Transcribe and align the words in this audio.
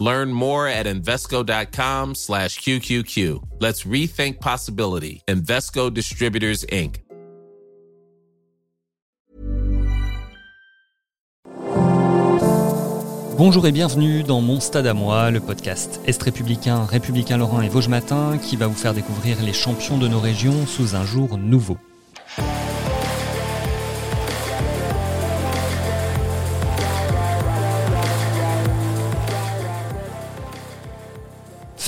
Learn 0.00 0.32
more 0.32 0.66
at 0.66 0.86
Invesco.com 0.86 2.14
slash 2.14 2.58
QQQ. 2.60 3.42
Let's 3.60 3.84
rethink 3.84 4.40
possibility. 4.40 5.22
Invesco 5.28 5.90
Distributors, 5.90 6.64
Inc. 6.72 7.04
Bonjour 13.36 13.66
et 13.66 13.72
bienvenue 13.72 14.22
dans 14.22 14.42
Mon 14.42 14.60
Stade 14.60 14.86
à 14.86 14.92
moi, 14.92 15.30
le 15.30 15.40
podcast 15.40 16.00
Est 16.06 16.22
républicain, 16.22 16.84
républicain 16.84 17.38
Lorrain 17.38 17.62
et 17.62 17.70
Vosges 17.70 17.88
Matin 17.88 18.36
qui 18.36 18.56
va 18.56 18.66
vous 18.66 18.74
faire 18.74 18.92
découvrir 18.92 19.40
les 19.42 19.54
champions 19.54 19.96
de 19.96 20.08
nos 20.08 20.20
régions 20.20 20.66
sous 20.66 20.94
un 20.94 21.06
jour 21.06 21.38
nouveau. 21.38 21.78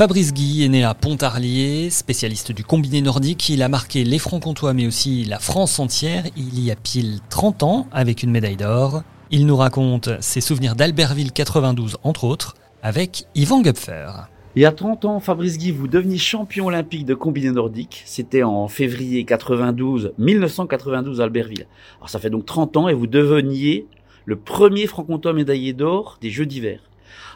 Fabrice 0.03 0.35
Guy 0.35 0.65
est 0.65 0.69
né 0.69 0.83
à 0.83 0.95
Pontarlier, 0.95 1.89
spécialiste 1.89 2.51
du 2.51 2.65
combiné 2.65 3.01
nordique. 3.01 3.49
Il 3.51 3.63
a 3.63 3.69
marqué 3.69 4.03
les 4.03 4.19
Francs-Comtois 4.19 4.75
mais 4.75 4.89
aussi 4.89 5.25
la 5.25 5.39
France 5.39 5.79
entière 5.79 6.25
il 6.37 6.59
y 6.59 6.73
a 6.73 6.75
pile 6.75 7.21
30 7.31 7.63
ans 7.63 7.87
avec 7.93 8.25
une 8.25 8.33
médaille 8.33 8.57
d'or. 8.57 9.05
Il 9.31 9.47
nous 9.47 9.57
raconte 9.57 10.11
ses 10.21 10.41
souvenirs 10.41 10.75
d'Albertville 10.75 11.31
92 11.31 11.99
entre 12.03 12.25
autres 12.25 12.57
avec 12.83 13.27
Yvan 13.37 13.63
Gupfer. 13.63 14.09
Il 14.57 14.63
y 14.63 14.65
a 14.65 14.73
30 14.73 15.05
ans, 15.05 15.21
Fabrice 15.21 15.57
Guy, 15.57 15.71
vous 15.71 15.87
deveniez 15.87 16.19
champion 16.19 16.67
olympique 16.67 17.07
de 17.07 17.15
combiné 17.15 17.53
nordique. 17.53 18.03
C'était 18.05 18.43
en 18.43 18.67
février 18.67 19.25
92, 19.25 20.15
1992 20.19 21.21
à 21.21 21.25
Albertville. 21.25 21.69
Alors 21.99 22.11
ça 22.11 22.19
fait 22.19 22.29
donc 22.29 22.45
30 22.45 22.77
ans 22.77 22.89
et 22.89 22.95
vous 22.95 23.07
deveniez 23.07 23.87
le 24.25 24.35
premier 24.35 24.89
franc-comtois 24.89 25.33
médaillé 25.33 25.75
d'or 25.75 26.19
des 26.21 26.31
Jeux 26.31 26.47
d'hiver. 26.47 26.81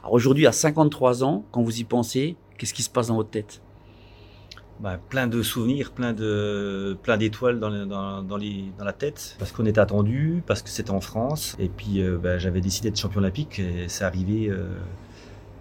Alors 0.01 0.15
aujourd'hui, 0.15 0.49
à 0.49 0.53
53 0.53 1.23
ans, 1.23 1.45
quand 1.53 1.62
vous 1.62 1.79
y 1.79 1.85
pensez, 1.85 2.35
Qu'est-ce 2.59 2.75
qui 2.75 2.83
se 2.83 2.91
passe 2.91 3.09
dans 3.09 3.17
votre 3.17 3.31
tête? 3.31 3.61
Bah, 4.79 4.99
plein 5.09 5.27
de 5.27 5.43
souvenirs, 5.43 5.93
plein 5.93 6.12
de 6.12 6.99
plein 7.03 7.17
d'étoiles 7.17 7.59
dans, 7.59 7.87
dans, 7.87 8.23
dans, 8.23 8.39
la 8.39 8.93
tête, 8.93 9.37
parce 9.39 9.51
qu'on 9.51 9.65
était 9.65 9.81
attendu, 9.81 10.43
parce 10.47 10.61
que 10.61 10.69
c'était 10.69 10.91
en 10.91 11.01
France, 11.01 11.57
et 11.59 11.71
puis 11.71 12.03
euh, 12.03 12.19
bah, 12.19 12.37
j'avais 12.37 12.61
décidé 12.61 12.91
d'être 12.91 13.01
champion 13.01 13.21
olympique, 13.21 13.59
et 13.59 13.89
c'est 13.89 14.05
arrivé 14.05 14.49
euh, 14.51 14.67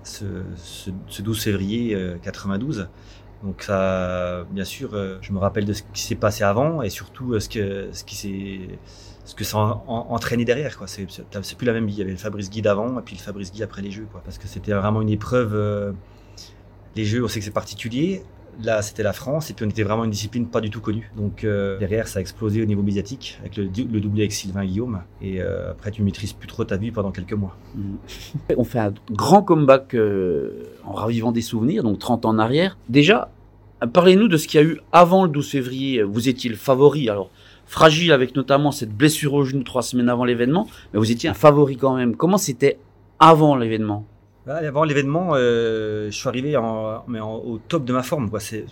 ce, 0.03 0.25
ce, 0.57 1.21
12 1.21 1.41
février 1.41 1.97
92. 2.23 2.79
Euh, 2.79 2.83
Donc 3.43 3.61
ça, 3.61 4.43
bien 4.51 4.65
sûr, 4.65 4.91
je 5.21 5.31
me 5.31 5.39
rappelle 5.39 5.63
de 5.63 5.71
ce 5.71 5.83
qui 5.93 6.01
s'est 6.01 6.15
passé 6.15 6.43
avant, 6.43 6.81
et 6.81 6.89
surtout 6.89 7.39
ce 7.39 7.47
que 7.47 7.89
ce 7.93 8.03
qui 8.03 8.15
s'est 8.15 8.59
ce 9.23 9.33
que 9.33 9.43
ça 9.45 9.57
a 9.57 9.83
entraîné 9.87 10.43
derrière 10.45 10.77
quoi. 10.77 10.87
C'est 10.87 11.57
plus 11.57 11.65
la 11.65 11.73
même 11.73 11.87
vie. 11.87 11.93
Il 11.93 11.99
y 11.99 12.01
avait 12.01 12.11
le 12.11 12.17
Fabrice 12.17 12.49
Guy 12.49 12.61
d'avant 12.61 12.99
et 12.99 13.01
puis 13.01 13.15
le 13.15 13.21
Fabrice 13.21 13.51
Guy 13.51 13.63
après 13.63 13.81
les 13.81 13.91
jeux 13.91 14.07
parce 14.23 14.37
que 14.37 14.47
c'était 14.47 14.73
vraiment 14.73 15.01
une 15.01 15.09
épreuve 15.09 15.95
les 16.95 17.05
jeux, 17.05 17.23
on 17.23 17.27
sait 17.27 17.39
que 17.39 17.45
c'est 17.45 17.51
particulier. 17.51 18.23
Là, 18.63 18.81
c'était 18.81 19.03
la 19.03 19.11
France, 19.11 19.49
et 19.49 19.53
puis 19.53 19.65
on 19.65 19.69
était 19.69 19.83
vraiment 19.83 20.05
une 20.05 20.11
discipline 20.11 20.47
pas 20.47 20.61
du 20.61 20.69
tout 20.69 20.79
connue. 20.79 21.11
Donc 21.17 21.43
euh, 21.43 21.77
derrière, 21.77 22.07
ça 22.07 22.19
a 22.19 22.21
explosé 22.21 22.61
au 22.61 22.65
niveau 22.65 22.83
médiatique, 22.83 23.37
avec 23.41 23.57
le, 23.57 23.65
doublé 23.65 24.21
avec 24.21 24.31
Sylvain 24.31 24.63
Guillaume. 24.63 25.01
Et 25.21 25.41
euh, 25.41 25.71
après, 25.71 25.91
tu 25.91 26.01
maîtrises 26.03 26.31
plus 26.31 26.47
trop 26.47 26.63
ta 26.63 26.77
vie 26.77 26.91
pendant 26.91 27.11
quelques 27.11 27.33
mois. 27.33 27.57
Mm. 27.75 27.95
On 28.57 28.63
fait 28.63 28.79
un 28.79 28.93
grand 29.11 29.41
comeback 29.41 29.93
euh, 29.93 30.63
en 30.85 30.93
ravivant 30.93 31.33
des 31.33 31.41
souvenirs, 31.41 31.83
donc 31.83 31.99
30 31.99 32.25
ans 32.25 32.29
en 32.29 32.39
arrière. 32.39 32.77
Déjà, 32.87 33.29
parlez-nous 33.91 34.29
de 34.29 34.37
ce 34.37 34.47
qu'il 34.47 34.61
y 34.61 34.63
a 34.63 34.65
eu 34.65 34.79
avant 34.93 35.25
le 35.25 35.29
12 35.29 35.49
février. 35.49 36.03
Vous 36.03 36.29
étiez 36.29 36.49
le 36.49 36.55
favori, 36.55 37.09
alors 37.09 37.29
fragile 37.65 38.11
avec 38.11 38.35
notamment 38.35 38.71
cette 38.71 38.95
blessure 38.95 39.33
au 39.33 39.43
genou 39.43 39.63
trois 39.63 39.81
semaines 39.81 40.07
avant 40.07 40.23
l'événement, 40.23 40.67
mais 40.93 40.99
vous 40.99 41.11
étiez 41.11 41.27
un 41.27 41.33
favori 41.33 41.77
quand 41.77 41.95
même. 41.95 42.15
Comment 42.15 42.37
c'était 42.37 42.77
avant 43.19 43.55
l'événement? 43.55 44.05
Avant 44.47 44.83
l'événement, 44.83 45.31
euh, 45.33 46.07
je 46.11 46.15
suis 46.15 46.27
arrivé 46.27 46.55
en, 46.57 47.03
mais 47.07 47.19
au 47.19 47.59
top 47.67 47.85
de 47.85 47.93
ma 47.93 48.03
forme. 48.03 48.29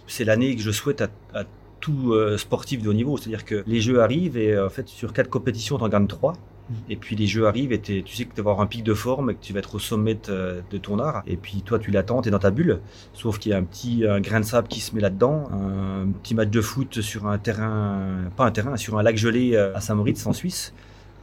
C'est 0.07 0.23
l'année 0.23 0.55
que 0.55 0.61
je 0.61 0.71
souhaite 0.71 1.01
à, 1.01 1.43
tout 1.79 2.13
euh, 2.13 2.37
sportif 2.37 2.81
de 2.81 2.89
haut 2.89 2.93
niveau. 2.93 3.17
C'est-à-dire 3.17 3.43
que 3.43 3.63
les 3.67 3.81
jeux 3.81 4.01
arrivent 4.01 4.37
et 4.37 4.57
en 4.57 4.69
fait, 4.69 4.87
sur 4.87 5.11
quatre 5.11 5.29
compétitions, 5.29 5.77
tu 5.77 5.83
en 5.83 5.89
gagnes 5.89 6.07
trois. 6.07 6.33
Mmh. 6.69 6.73
Et 6.91 6.95
puis 6.95 7.15
les 7.17 7.27
jeux 7.27 7.45
arrivent 7.45 7.73
et 7.73 7.81
tu 7.81 8.07
sais 8.07 8.23
que 8.23 8.33
tu 8.33 8.41
vas 8.41 8.51
avoir 8.51 8.61
un 8.61 8.67
pic 8.67 8.83
de 8.83 8.93
forme 8.93 9.31
et 9.31 9.35
que 9.35 9.41
tu 9.41 9.51
vas 9.51 9.59
être 9.59 9.75
au 9.75 9.79
sommet 9.79 10.15
de, 10.15 10.77
ton 10.77 10.99
art. 10.99 11.23
Et 11.27 11.35
puis 11.35 11.61
toi, 11.61 11.79
tu 11.79 11.91
l'attends, 11.91 12.21
tu 12.21 12.29
es 12.29 12.31
dans 12.31 12.39
ta 12.39 12.51
bulle. 12.51 12.79
Sauf 13.13 13.37
qu'il 13.37 13.51
y 13.51 13.55
a 13.55 13.57
un 13.57 13.63
petit 13.63 14.05
un 14.07 14.21
grain 14.21 14.39
de 14.39 14.45
sable 14.45 14.69
qui 14.69 14.79
se 14.79 14.95
met 14.95 15.01
là-dedans. 15.01 15.49
Un 15.51 16.07
petit 16.21 16.35
match 16.35 16.49
de 16.49 16.61
foot 16.61 17.01
sur 17.01 17.27
un 17.27 17.37
terrain, 17.37 18.31
pas 18.37 18.45
un 18.45 18.51
terrain, 18.51 18.77
sur 18.77 18.97
un 18.97 19.03
lac 19.03 19.17
gelé 19.17 19.55
euh, 19.55 19.75
à 19.75 19.81
Saint-Moritz 19.81 20.25
en 20.25 20.33
Suisse. 20.33 20.73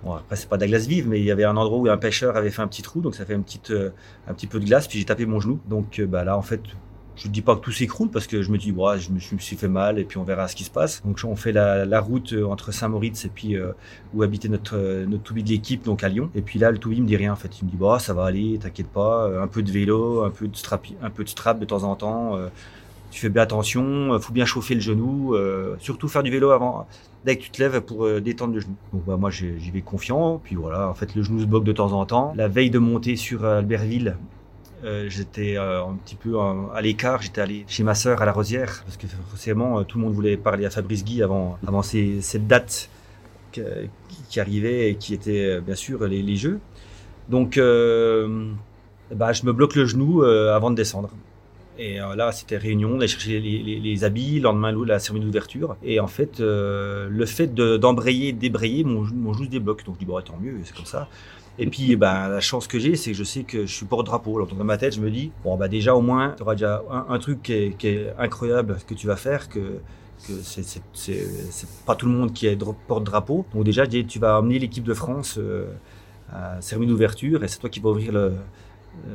Bon, 0.05 0.15
après, 0.15 0.37
c'est 0.37 0.49
pas 0.49 0.57
de 0.57 0.63
la 0.63 0.69
glace 0.69 0.87
vive, 0.87 1.09
mais 1.09 1.21
il 1.21 1.25
y 1.25 1.31
avait 1.31 1.45
un 1.45 1.57
endroit 1.57 1.79
où 1.79 1.89
un 1.89 1.99
pêcheur 1.99 2.37
avait 2.37 2.51
fait 2.51 2.63
un 2.63 2.69
petit 2.69 2.83
trou, 2.83 3.01
donc 3.01 3.15
ça 3.15 3.25
fait 3.27 3.35
un 3.35 3.43
petit, 3.43 3.61
euh, 3.71 3.91
un 4.27 4.35
petit 4.35 4.47
peu 4.47 4.59
de 4.59 4.65
glace, 4.65 4.89
puis 4.89 4.99
j'ai 4.99 5.05
tapé 5.05 5.27
mon 5.27 5.41
genou. 5.41 5.61
Donc 5.69 5.99
euh, 5.99 6.07
bah, 6.07 6.25
là, 6.25 6.39
en 6.39 6.43
fait, 6.43 6.63
je 7.17 7.29
ne 7.29 7.33
dis 7.33 7.43
pas 7.43 7.55
que 7.55 7.61
tout 7.61 7.73
s'écroule 7.73 8.09
parce 8.09 8.27
que 8.27 8.41
je 8.41 8.51
me 8.51 8.57
dis, 8.57 8.73
ouais, 8.73 8.99
je, 8.99 9.13
me, 9.13 9.19
suis 9.19 9.57
fait 9.57 9.69
mal 9.69 9.99
et 9.99 10.05
puis 10.05 10.17
on 10.17 10.25
verra 10.25 10.49
ce 10.49 10.57
qui 10.57 10.65
se 10.65 10.71
passe. 10.71 11.03
Donc 11.05 11.21
on 11.25 11.37
fait 11.37 11.53
la, 11.53 12.01
route 12.01 12.33
euh, 12.33 12.47
entre 12.47 12.73
Saint-Moritz 12.73 13.27
et 13.27 13.29
puis 13.29 13.57
où 14.15 14.23
habitait 14.23 14.49
notre, 14.49 15.05
notre 15.07 15.23
toubi 15.23 15.43
de 15.43 15.51
l'équipe, 15.51 15.85
donc 15.85 16.03
à 16.03 16.09
Lyon. 16.09 16.31
Et 16.35 16.41
puis 16.41 16.59
là, 16.59 16.71
le 16.71 16.79
toubi 16.79 17.03
me 17.03 17.07
dit 17.07 17.17
rien 17.17 17.35
en 17.35 17.37
fait. 17.37 17.61
Il 17.61 17.67
me 17.67 17.71
dit, 17.71 17.77
bah, 17.77 17.99
ça 17.99 18.15
va 18.15 18.25
aller, 18.25 18.59
t'inquiète 18.59 18.89
pas, 18.89 19.29
un 19.39 19.49
peu 19.49 19.63
de 19.63 19.71
vélo, 19.71 20.25
un 20.25 20.31
peu 20.31 20.49
de 20.49 20.57
strap, 20.57 20.87
un 21.03 21.11
peu 21.11 21.25
de 21.25 21.29
strap 21.29 21.59
de 21.59 21.67
temps 21.67 21.83
en 21.83 21.95
temps 21.95 22.39
tu 23.11 23.21
fais 23.21 23.29
bien 23.29 23.43
attention, 23.43 24.19
faut 24.21 24.33
bien 24.33 24.45
chauffer 24.45 24.75
le 24.75 24.81
genou, 24.81 25.35
surtout 25.79 26.09
faire 26.09 26.23
du 26.23 26.31
vélo 26.31 26.51
avant, 26.51 26.87
dès 27.25 27.37
que 27.37 27.43
tu 27.43 27.51
te 27.51 27.63
lèves 27.63 27.81
pour 27.81 28.05
euh, 28.05 28.21
détendre 28.21 28.55
le 28.55 28.61
genou. 28.61 28.77
Donc 28.93 29.05
bah, 29.05 29.17
moi 29.17 29.31
j'y 29.31 29.71
vais 29.71 29.83
confiant, 29.83 30.41
puis 30.43 30.57
voilà, 30.57 30.89
en 30.89 30.95
fait 30.95 31.15
le 31.15 31.23
genou 31.23 31.41
se 31.41 31.47
bloque 31.47 31.65
de 31.65 31.73
temps 31.73 31.93
en 31.93 32.07
temps. 32.07 32.33
La 32.37 32.49
veille 32.49 32.71
de 32.71 32.79
monter 32.79 33.17
sur 33.17 33.45
euh, 33.45 33.59
Albertville, 33.59 34.17
euh, 34.85 35.07
j'étais 35.09 35.57
un 35.57 35.95
petit 36.05 36.15
peu 36.15 36.39
à 36.39 36.81
l'écart, 36.81 37.21
j'étais 37.21 37.41
allé 37.41 37.65
chez 37.69 37.83
ma 37.83 37.95
sœur 37.95 38.23
à 38.23 38.25
la 38.25 38.33
Rosière, 38.33 38.83
parce 38.85 38.97
que 38.97 39.07
forcément 39.29 39.85
tout 39.85 39.99
le 39.99 40.05
monde 40.05 40.15
voulait 40.15 40.37
parler 40.37 40.65
à 40.65 40.71
Fabrice 40.71 41.05
Guy 41.05 41.23
avant, 41.23 41.59
avant 41.67 41.83
cette 41.83 42.47
date 42.47 42.89
qui, 43.53 44.41
arrivait 44.41 44.91
et 44.91 44.95
qui 44.95 45.13
était 45.13 45.61
bien 45.61 45.75
sûr 45.75 46.07
les, 46.07 46.37
jeux. 46.37 46.61
Donc 47.29 47.57
bah, 47.57 49.33
je 49.33 49.45
me 49.45 49.53
bloque 49.53 49.75
le 49.75 49.85
genou 49.85 50.23
avant 50.23 50.71
de 50.71 50.77
descendre. 50.77 51.11
Et 51.81 51.99
euh, 51.99 52.15
là, 52.15 52.31
c'était 52.31 52.59
réunion, 52.59 52.91
on 52.93 52.97
allait 52.99 53.09
chercher 53.09 53.41
les, 53.41 54.05
habits, 54.05 54.37
le 54.37 54.43
lendemain, 54.43 54.71
la 54.85 54.99
cérémonie 54.99 55.25
d'ouverture. 55.25 55.77
Et 55.83 55.99
en 55.99 56.07
fait, 56.07 56.39
euh, 56.41 57.09
le 57.09 57.25
fait 57.25 57.55
d'embrayer, 57.55 58.35
débrayer, 58.35 58.85
mon, 58.85 59.01
mon 59.15 59.33
se 59.33 59.45
débloque. 59.45 59.83
Donc 59.87 59.95
je 59.95 60.01
dis, 60.01 60.05
bon, 60.05 60.21
tant 60.21 60.37
mieux, 60.39 60.59
c'est 60.63 60.77
comme 60.77 60.85
ça. 60.85 61.09
Et 61.59 61.67
puis, 61.67 61.97
ben, 61.97 62.29
la 62.29 62.41
chance 62.41 62.67
que 62.67 62.79
j'ai, 62.79 62.97
c'est 62.97 63.13
que 63.13 63.17
je 63.17 63.25
sais 63.25 63.45
que 63.45 63.65
je 63.65 63.75
suis 63.75 63.87
porte-drapeau. 63.87 64.45
Dans 64.45 64.63
ma 64.63 64.77
tête, 64.77 64.95
je 64.95 65.01
me 65.01 65.11
dis, 65.11 65.33
bon, 65.43 65.57
bah, 65.57 65.69
déjà, 65.69 65.97
au 65.97 66.03
moins, 66.03 66.35
tu 66.37 66.43
auras 66.43 66.55
déjà 66.55 66.83
un, 66.91 67.19
truc 67.19 67.41
qui 67.43 67.53
est, 67.55 68.15
incroyable 68.19 68.77
que 68.87 68.93
tu 68.93 69.07
vas 69.07 69.17
faire, 69.17 69.49
que, 69.49 69.79
que 70.29 70.33
c'est 70.43 70.83
pas 71.87 71.95
tout 71.95 72.05
le 72.05 72.13
monde 72.13 72.35
qui 72.35 72.47
est 72.47 72.63
porte-drapeau. 72.89 73.47
Donc, 73.55 73.65
déjà, 73.65 73.87
tu 73.87 74.19
vas 74.19 74.37
amener 74.37 74.59
l'équipe 74.59 74.85
de 74.85 74.95
France 74.95 75.39
euh, 75.39 75.65
à 76.31 76.61
cérémonie 76.61 76.91
d'ouverture 76.91 77.43
et 77.43 77.49
c'est 77.49 77.59
toi 77.59 77.71
qui 77.71 77.81
vas 77.81 77.89
ouvrir 77.89 78.13
le, 78.13 78.35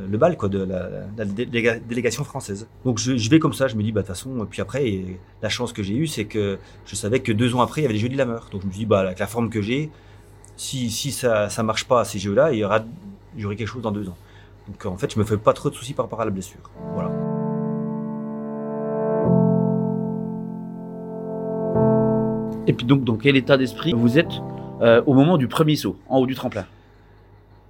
le 0.09 0.17
bal 0.17 0.37
quoi, 0.37 0.49
de 0.49 0.63
la, 0.63 1.25
délégation 1.25 2.23
française. 2.23 2.67
Donc 2.83 2.97
je, 2.97 3.29
vais 3.29 3.39
comme 3.39 3.53
ça, 3.53 3.67
je 3.67 3.75
me 3.75 3.83
dis, 3.83 3.91
bah 3.91 4.01
de 4.01 4.07
toute 4.07 4.15
façon, 4.15 4.45
puis 4.49 4.61
après, 4.61 5.01
la 5.41 5.49
chance 5.49 5.73
que 5.73 5.83
j'ai 5.83 5.95
eue, 5.95 6.07
c'est 6.07 6.25
que 6.25 6.57
je 6.85 6.95
savais 6.95 7.19
que 7.19 7.31
deux 7.31 7.55
ans 7.55 7.61
après, 7.61 7.81
il 7.81 7.83
y 7.83 7.87
avait 7.87 7.93
les 7.93 7.99
Jeux 7.99 8.09
de 8.09 8.17
la 8.17 8.25
Meurt. 8.25 8.51
Donc 8.51 8.61
je 8.61 8.67
me 8.67 8.71
dis, 8.71 8.85
bah 8.85 9.01
avec 9.01 9.19
la 9.19 9.27
forme 9.27 9.49
que 9.49 9.61
j'ai, 9.61 9.89
si, 10.57 10.89
si 10.89 11.11
ça 11.11 11.49
ne 11.57 11.63
marche 11.63 11.85
pas 11.85 12.01
à 12.01 12.05
ces 12.05 12.19
Jeux-là, 12.19 12.51
il 12.51 12.59
y 12.59 12.63
aura 12.63 12.83
j'aurai 13.37 13.55
quelque 13.55 13.67
chose 13.67 13.81
dans 13.81 13.91
deux 13.91 14.07
ans. 14.09 14.17
Donc 14.67 14.85
en 14.85 14.97
fait, 14.97 15.13
je 15.13 15.19
me 15.19 15.25
fais 15.25 15.37
pas 15.37 15.53
trop 15.53 15.69
de 15.69 15.75
soucis 15.75 15.93
par 15.93 16.05
rapport 16.05 16.21
à 16.21 16.25
la 16.25 16.31
blessure. 16.31 16.59
Voilà. 16.93 17.11
Et 22.67 22.73
puis 22.73 22.85
donc, 22.85 23.03
dans 23.03 23.15
quel 23.17 23.35
état 23.35 23.57
d'esprit 23.57 23.93
vous 23.93 24.17
êtes 24.17 24.41
euh, 24.81 25.01
au 25.05 25.13
moment 25.13 25.37
du 25.37 25.47
premier 25.47 25.75
saut, 25.75 25.97
en 26.09 26.19
haut 26.19 26.25
du 26.25 26.35
tremplin? 26.35 26.65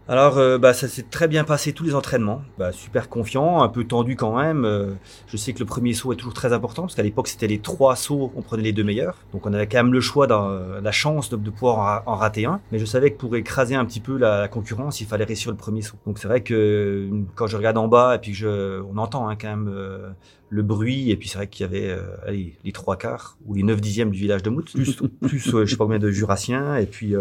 Alors, 0.07 0.37
euh, 0.37 0.59
bah, 0.59 0.73
ça 0.73 0.87
s'est 0.87 1.05
très 1.09 1.27
bien 1.27 1.43
passé 1.43 1.73
tous 1.73 1.83
les 1.83 1.95
entraînements. 1.95 2.43
Bah, 2.59 2.71
super 2.71 3.09
confiant, 3.09 3.63
un 3.63 3.69
peu 3.69 3.85
tendu 3.85 4.15
quand 4.15 4.37
même. 4.37 4.63
Euh, 4.63 4.91
je 5.27 5.35
sais 5.35 5.51
que 5.51 5.59
le 5.59 5.65
premier 5.65 5.93
saut 5.93 6.13
est 6.13 6.15
toujours 6.15 6.35
très 6.35 6.53
important 6.53 6.83
parce 6.83 6.93
qu'à 6.93 7.01
l'époque 7.01 7.27
c'était 7.27 7.47
les 7.47 7.57
trois 7.57 7.95
sauts, 7.95 8.31
on 8.35 8.43
prenait 8.43 8.61
les 8.61 8.71
deux 8.71 8.83
meilleurs. 8.83 9.17
Donc 9.33 9.47
on 9.47 9.53
avait 9.53 9.65
quand 9.65 9.79
même 9.79 9.93
le 9.93 10.01
choix, 10.01 10.27
dans, 10.27 10.47
la 10.47 10.91
chance 10.91 11.31
de, 11.31 11.49
pouvoir 11.49 12.03
en, 12.05 12.15
rater 12.15 12.45
un. 12.45 12.61
Mais 12.71 12.77
je 12.77 12.85
savais 12.85 13.11
que 13.11 13.17
pour 13.17 13.35
écraser 13.35 13.73
un 13.73 13.85
petit 13.85 13.99
peu 13.99 14.17
la, 14.17 14.47
concurrence, 14.47 15.01
il 15.01 15.07
fallait 15.07 15.25
réussir 15.25 15.49
le 15.49 15.57
premier 15.57 15.81
saut. 15.81 15.97
Donc 16.05 16.19
c'est 16.19 16.27
vrai 16.27 16.41
que 16.41 17.09
quand 17.33 17.47
je 17.47 17.57
regarde 17.57 17.77
en 17.77 17.87
bas 17.87 18.15
et 18.15 18.19
puis 18.19 18.31
que 18.31 18.37
je, 18.37 18.81
on 18.83 18.97
entend 18.97 19.27
hein, 19.27 19.35
quand 19.35 19.49
même 19.49 19.71
euh, 19.73 20.09
le 20.49 20.61
bruit 20.61 21.09
et 21.09 21.17
puis 21.17 21.29
c'est 21.29 21.39
vrai 21.39 21.47
qu'il 21.47 21.65
y 21.65 21.69
avait 21.69 21.97
les 22.63 22.71
trois 22.71 22.95
quarts 22.95 23.37
ou 23.47 23.55
les 23.55 23.63
neuf 23.63 23.81
dixièmes 23.81 24.11
du 24.11 24.19
village 24.19 24.43
de 24.43 24.51
Mout, 24.51 24.71
plus, 24.71 25.01
plus 25.21 25.39
je 25.39 25.65
sais 25.65 25.77
pas 25.77 25.85
combien 25.85 25.99
de 25.99 26.11
Jurassiens 26.11 26.75
et 26.75 26.85
puis 26.85 27.15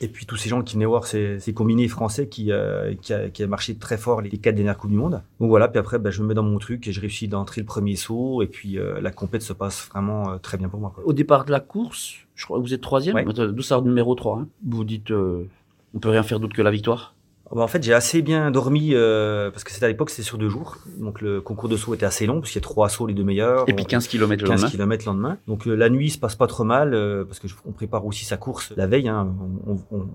et 0.00 0.08
puis 0.08 0.26
tous 0.26 0.36
ces 0.36 0.48
gens 0.48 0.62
qui 0.62 0.74
venaient 0.74 0.84
voir 0.84 1.06
ces, 1.06 1.40
ces 1.40 1.54
combinés 1.54 1.88
français 1.88 2.28
qui, 2.28 2.52
euh, 2.52 2.94
qui, 3.00 3.12
a, 3.12 3.30
qui, 3.30 3.42
a, 3.42 3.46
marché 3.46 3.76
très 3.76 3.96
fort 3.96 4.20
les 4.20 4.30
quatre 4.30 4.54
dernières 4.54 4.76
Coupes 4.76 4.90
du 4.90 4.96
Monde. 4.96 5.22
Donc 5.40 5.48
voilà, 5.48 5.68
puis 5.68 5.78
après, 5.78 5.98
bah, 5.98 6.10
je 6.10 6.22
me 6.22 6.28
mets 6.28 6.34
dans 6.34 6.42
mon 6.42 6.58
truc 6.58 6.86
et 6.86 6.92
je 6.92 7.00
réussis 7.00 7.28
d'entrer 7.28 7.62
le 7.62 7.66
premier 7.66 7.96
saut. 7.96 8.42
Et 8.42 8.46
puis 8.46 8.78
euh, 8.78 9.00
la 9.00 9.10
compète 9.10 9.42
se 9.42 9.52
passe 9.52 9.88
vraiment 9.88 10.30
euh, 10.30 10.36
très 10.36 10.58
bien 10.58 10.68
pour 10.68 10.80
moi. 10.80 10.94
Au 11.04 11.12
départ 11.12 11.44
de 11.44 11.50
la 11.50 11.60
course, 11.60 12.16
je 12.34 12.44
crois 12.44 12.58
que 12.58 12.62
vous 12.62 12.74
êtes 12.74 12.82
troisième, 12.82 13.22
d'où 13.24 13.62
ça 13.62 13.80
numéro 13.80 14.14
3. 14.14 14.38
Hein. 14.38 14.48
Vous 14.66 14.84
dites, 14.84 15.10
on 15.10 15.98
peut 15.98 16.10
rien 16.10 16.22
faire 16.22 16.40
d'autre 16.40 16.54
que 16.54 16.62
la 16.62 16.70
victoire 16.70 17.15
ah 17.15 17.15
bah, 17.15 17.15
en 17.50 17.68
fait, 17.68 17.82
j'ai 17.82 17.94
assez 17.94 18.22
bien 18.22 18.50
dormi 18.50 18.90
euh, 18.92 19.50
parce 19.50 19.62
que 19.62 19.70
c'était 19.70 19.86
à 19.86 19.88
l'époque, 19.88 20.10
c'était 20.10 20.22
sur 20.22 20.38
deux 20.38 20.48
jours. 20.48 20.78
Donc 20.98 21.20
le 21.20 21.40
concours 21.40 21.68
de 21.68 21.76
saut 21.76 21.94
était 21.94 22.06
assez 22.06 22.26
long 22.26 22.40
parce 22.40 22.50
qu'il 22.50 22.60
y 22.60 22.64
a 22.64 22.68
trois 22.68 22.88
sauts 22.88 23.06
les 23.06 23.14
deux 23.14 23.24
meilleurs. 23.24 23.68
Et 23.68 23.72
puis 23.72 23.86
15 23.86 24.08
km 24.08 24.42
le 24.42 24.48
15 24.48 24.62
lendemain. 24.62 24.70
km 24.70 25.04
le 25.04 25.10
lendemain. 25.12 25.38
Donc 25.46 25.66
euh, 25.66 25.74
la 25.74 25.88
nuit 25.88 26.10
se 26.10 26.18
passe 26.18 26.34
pas 26.34 26.46
trop 26.46 26.64
mal 26.64 26.94
euh, 26.94 27.24
parce 27.24 27.38
que 27.38 27.46
on 27.64 27.72
prépare 27.72 28.04
aussi 28.04 28.24
sa 28.24 28.36
course 28.36 28.72
la 28.76 28.86
veille. 28.86 29.08
Hein. 29.08 29.34
On, 29.66 29.78
on, 29.92 30.06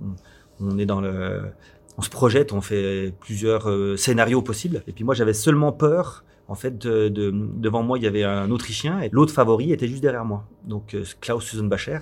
on, 0.60 0.78
est 0.78 0.86
dans 0.86 1.00
le, 1.00 1.42
on 2.01 2.03
se 2.03 2.09
projette, 2.09 2.51
on 2.51 2.62
fait 2.62 3.13
plusieurs 3.19 3.69
scénarios 3.95 4.42
possibles. 4.42 4.81
Et 4.88 4.92
puis 4.92 5.03
moi, 5.03 5.13
j'avais 5.13 5.36
seulement 5.36 5.71
peur 5.71 6.24
en 6.51 6.56
fait, 6.56 6.77
de, 6.77 7.09
devant 7.09 7.81
moi, 7.81 7.98
il 7.98 8.03
y 8.03 8.07
avait 8.07 8.25
un 8.25 8.51
Autrichien 8.51 9.00
et 9.00 9.07
l'autre 9.13 9.33
favori 9.33 9.71
était 9.71 9.88
juste 9.88 10.01
derrière 10.01 10.25
moi. 10.25 10.44
Donc 10.65 10.94
euh, 10.94 11.06
Klaus 11.21 11.45
Susenbacher 11.45 12.00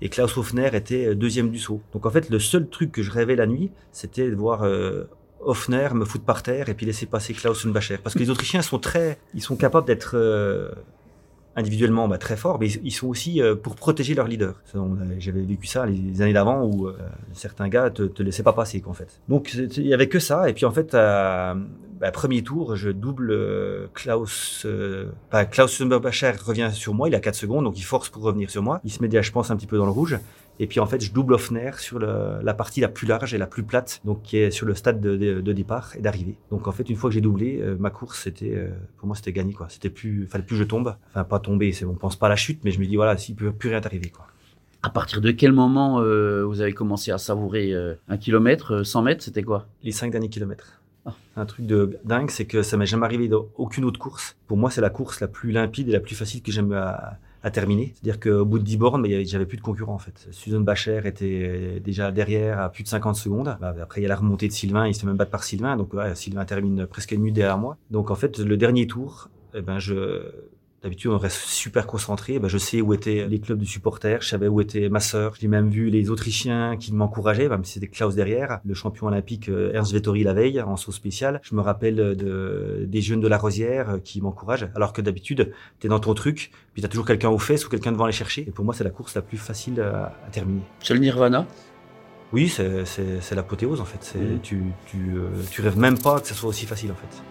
et 0.00 0.08
Klaus 0.08 0.38
Hofner 0.38 0.70
était 0.72 1.08
euh, 1.08 1.14
deuxième 1.14 1.50
du 1.50 1.58
saut. 1.58 1.82
Donc 1.92 2.06
en 2.06 2.10
fait, 2.10 2.30
le 2.30 2.38
seul 2.38 2.66
truc 2.70 2.92
que 2.92 3.02
je 3.02 3.10
rêvais 3.10 3.36
la 3.36 3.46
nuit, 3.46 3.70
c'était 3.92 4.30
de 4.30 4.34
voir 4.34 4.62
euh, 4.62 5.04
Hofner 5.40 5.90
me 5.92 6.06
foutre 6.06 6.24
par 6.24 6.42
terre 6.42 6.70
et 6.70 6.74
puis 6.74 6.86
laisser 6.86 7.04
passer 7.04 7.34
Klaus 7.34 7.58
Susenbacher. 7.58 7.98
Parce 8.02 8.14
que 8.14 8.20
les 8.20 8.30
Autrichiens 8.30 8.62
sont 8.62 8.78
très, 8.78 9.18
ils 9.34 9.42
sont 9.42 9.56
capables 9.56 9.86
d'être 9.86 10.16
individuellement 11.56 12.08
bah, 12.08 12.18
très 12.18 12.36
forts, 12.36 12.58
mais 12.60 12.68
ils 12.68 12.92
sont 12.92 13.08
aussi 13.08 13.40
pour 13.62 13.74
protéger 13.74 14.14
leur 14.14 14.28
leader. 14.28 14.54
J'avais 15.18 15.42
vécu 15.42 15.66
ça 15.66 15.86
les 15.86 16.22
années 16.22 16.32
d'avant 16.32 16.64
où 16.64 16.88
certains 17.32 17.68
gars 17.68 17.90
te, 17.90 18.04
te 18.04 18.22
laissaient 18.22 18.42
pas 18.42 18.52
passer 18.52 18.82
en 18.86 18.92
fait. 18.92 19.20
Donc 19.28 19.52
il 19.54 19.86
y 19.86 19.94
avait 19.94 20.08
que 20.08 20.20
ça 20.20 20.48
et 20.48 20.52
puis 20.52 20.64
en 20.64 20.70
fait 20.70 20.94
bah, 22.00 22.10
premier 22.12 22.42
tour, 22.42 22.76
je 22.76 22.88
double 22.88 23.30
euh, 23.30 23.86
Klaus. 23.92 24.62
Euh, 24.64 25.10
bah, 25.30 25.44
Klaus 25.44 25.70
Summerbacher 25.70 26.32
revient 26.42 26.70
sur 26.72 26.94
moi, 26.94 27.08
il 27.08 27.14
a 27.14 27.20
4 27.20 27.34
secondes, 27.34 27.64
donc 27.64 27.78
il 27.78 27.82
force 27.82 28.08
pour 28.08 28.22
revenir 28.22 28.50
sur 28.50 28.62
moi. 28.62 28.80
Il 28.84 28.90
se 28.90 29.02
met 29.02 29.08
déjà, 29.08 29.20
je 29.20 29.30
pense, 29.30 29.50
un 29.50 29.56
petit 29.56 29.66
peu 29.66 29.76
dans 29.76 29.84
le 29.84 29.90
rouge. 29.90 30.18
Et 30.62 30.66
puis 30.66 30.78
en 30.78 30.84
fait, 30.84 31.00
je 31.00 31.10
double 31.10 31.32
Offner 31.32 31.70
sur 31.78 31.98
le, 31.98 32.38
la 32.42 32.52
partie 32.52 32.82
la 32.82 32.88
plus 32.88 33.06
large 33.06 33.32
et 33.32 33.38
la 33.38 33.46
plus 33.46 33.62
plate, 33.62 34.02
donc 34.04 34.22
qui 34.22 34.36
est 34.36 34.50
sur 34.50 34.66
le 34.66 34.74
stade 34.74 35.00
de, 35.00 35.16
de, 35.16 35.52
départ 35.54 35.96
et 35.96 36.02
d'arrivée. 36.02 36.36
Donc 36.50 36.68
en 36.68 36.72
fait, 36.72 36.90
une 36.90 36.96
fois 36.96 37.08
que 37.08 37.14
j'ai 37.14 37.22
doublé, 37.22 37.60
euh, 37.62 37.76
ma 37.80 37.88
course, 37.88 38.24
c'était 38.24 38.54
euh, 38.54 38.68
pour 38.98 39.06
moi, 39.06 39.16
c'était 39.16 39.32
gagné 39.32 39.54
quoi. 39.54 39.68
C'était 39.70 39.88
plus, 39.88 40.26
fallait 40.26 40.44
plus 40.44 40.56
que 40.56 40.62
je 40.62 40.64
tombe. 40.64 40.94
Enfin, 41.08 41.24
pas 41.24 41.38
tomber, 41.38 41.72
c'est 41.72 41.86
on 41.86 41.94
pense 41.94 42.16
pas 42.16 42.26
à 42.26 42.28
la 42.28 42.36
chute, 42.36 42.60
mais 42.62 42.72
je 42.72 42.78
me 42.78 42.84
dis 42.84 42.96
voilà, 42.96 43.16
s'il 43.16 43.36
peut 43.36 43.52
plus 43.52 43.70
rien 43.70 43.80
arriver 43.80 44.10
quoi. 44.10 44.26
À 44.82 44.90
partir 44.90 45.22
de 45.22 45.30
quel 45.30 45.52
moment 45.52 46.02
vous 46.02 46.60
avez 46.60 46.72
commencé 46.72 47.10
à 47.10 47.18
savourer 47.18 47.74
un 48.08 48.16
kilomètre, 48.16 48.82
100 48.82 49.02
mètres, 49.02 49.22
c'était 49.22 49.42
quoi? 49.42 49.66
Les 49.82 49.92
cinq 49.92 50.10
derniers 50.10 50.30
kilomètres. 50.30 50.80
Un 51.36 51.46
truc 51.46 51.66
de 51.66 51.98
dingue, 52.04 52.30
c'est 52.30 52.46
que 52.46 52.62
ça 52.62 52.76
m'est 52.76 52.86
jamais 52.86 53.04
arrivé 53.04 53.28
dans 53.28 53.46
aucune 53.56 53.84
autre 53.84 53.98
course. 53.98 54.36
Pour 54.46 54.56
moi, 54.56 54.70
c'est 54.70 54.80
la 54.80 54.90
course 54.90 55.20
la 55.20 55.28
plus 55.28 55.52
limpide 55.52 55.88
et 55.88 55.92
la 55.92 56.00
plus 56.00 56.14
facile 56.14 56.42
que 56.42 56.50
j'aime 56.50 56.72
à, 56.72 57.18
à, 57.42 57.50
terminer. 57.50 57.94
C'est-à-dire 57.94 58.20
qu'au 58.20 58.44
bout 58.44 58.58
de 58.58 58.64
10 58.64 58.76
bornes, 58.76 59.02
bah, 59.02 59.08
j'avais 59.24 59.46
plus 59.46 59.56
de 59.56 59.62
concurrents 59.62 59.94
en 59.94 59.98
fait. 59.98 60.28
Susan 60.30 60.60
Bacher 60.60 61.02
était 61.04 61.80
déjà 61.80 62.10
derrière 62.12 62.60
à 62.60 62.70
plus 62.70 62.82
de 62.82 62.88
50 62.88 63.16
secondes. 63.16 63.56
Bah, 63.60 63.74
après, 63.82 64.00
il 64.00 64.02
y 64.02 64.06
a 64.06 64.08
la 64.08 64.16
remontée 64.16 64.48
de 64.48 64.52
Sylvain, 64.52 64.86
il 64.86 64.94
se 64.94 65.00
fait 65.00 65.06
même 65.06 65.16
battre 65.16 65.30
par 65.30 65.44
Sylvain. 65.44 65.76
Donc 65.76 65.92
Sylvain 66.14 66.44
termine 66.44 66.86
presque 66.86 67.12
une 67.12 67.20
minute 67.20 67.34
derrière 67.34 67.58
moi. 67.58 67.76
Donc 67.90 68.10
en 68.10 68.14
fait, 68.14 68.38
le 68.38 68.56
dernier 68.56 68.86
tour, 68.86 69.28
eh 69.54 69.62
ben, 69.62 69.78
je, 69.78 70.30
D'habitude, 70.82 71.10
on 71.10 71.18
reste 71.18 71.36
super 71.36 71.86
concentré. 71.86 72.38
Ben, 72.38 72.48
je 72.48 72.56
sais 72.56 72.80
où 72.80 72.94
étaient 72.94 73.26
les 73.28 73.38
clubs 73.38 73.58
de 73.58 73.66
supporters, 73.66 74.22
je 74.22 74.28
savais 74.28 74.48
où 74.48 74.62
était 74.62 74.88
ma 74.88 75.00
sœur. 75.00 75.34
J'ai 75.38 75.46
même 75.46 75.68
vu 75.68 75.90
les 75.90 76.08
Autrichiens 76.08 76.78
qui 76.78 76.94
m'encourageaient, 76.94 77.50
même 77.50 77.64
si 77.64 77.74
c'était 77.74 77.88
Klaus 77.88 78.14
derrière, 78.14 78.60
le 78.64 78.72
champion 78.72 79.08
olympique 79.08 79.50
euh, 79.50 79.72
Ernst 79.74 79.92
Vettori 79.92 80.22
la 80.22 80.32
veille 80.32 80.58
en 80.62 80.76
saut 80.78 80.92
spécial. 80.92 81.40
Je 81.42 81.54
me 81.54 81.60
rappelle 81.60 81.96
de, 81.96 82.86
des 82.88 83.02
jeunes 83.02 83.20
de 83.20 83.28
la 83.28 83.36
Rosière 83.36 83.90
euh, 83.90 83.98
qui 83.98 84.22
m'encouragent, 84.22 84.68
alors 84.74 84.94
que 84.94 85.02
d'habitude, 85.02 85.52
tu 85.80 85.86
es 85.86 85.90
dans 85.90 86.00
ton 86.00 86.14
truc, 86.14 86.50
puis 86.72 86.80
tu 86.80 86.86
as 86.86 86.88
toujours 86.88 87.06
quelqu'un 87.06 87.28
aux 87.28 87.38
fesses 87.38 87.66
ou 87.66 87.68
quelqu'un 87.68 87.92
devant 87.92 88.04
aller 88.04 88.14
chercher. 88.14 88.46
Et 88.48 88.50
pour 88.50 88.64
moi, 88.64 88.72
c'est 88.72 88.84
la 88.84 88.90
course 88.90 89.14
la 89.14 89.22
plus 89.22 89.36
facile 89.36 89.82
à, 89.82 90.16
terminer. 90.32 90.62
C'est 90.82 90.94
le 90.94 91.00
Nirvana? 91.00 91.46
Oui, 92.32 92.48
c'est 92.48 93.34
l'apothéose 93.34 93.82
en 93.82 93.84
fait. 93.84 94.18
Mmh. 94.18 94.40
Tu, 94.42 94.62
tu, 94.86 94.96
euh, 95.16 95.28
tu 95.50 95.60
rêves 95.60 95.76
même 95.76 95.98
pas 95.98 96.20
que 96.20 96.28
ce 96.28 96.34
soit 96.34 96.48
aussi 96.48 96.64
facile 96.64 96.92
en 96.92 96.94
fait. 96.94 97.22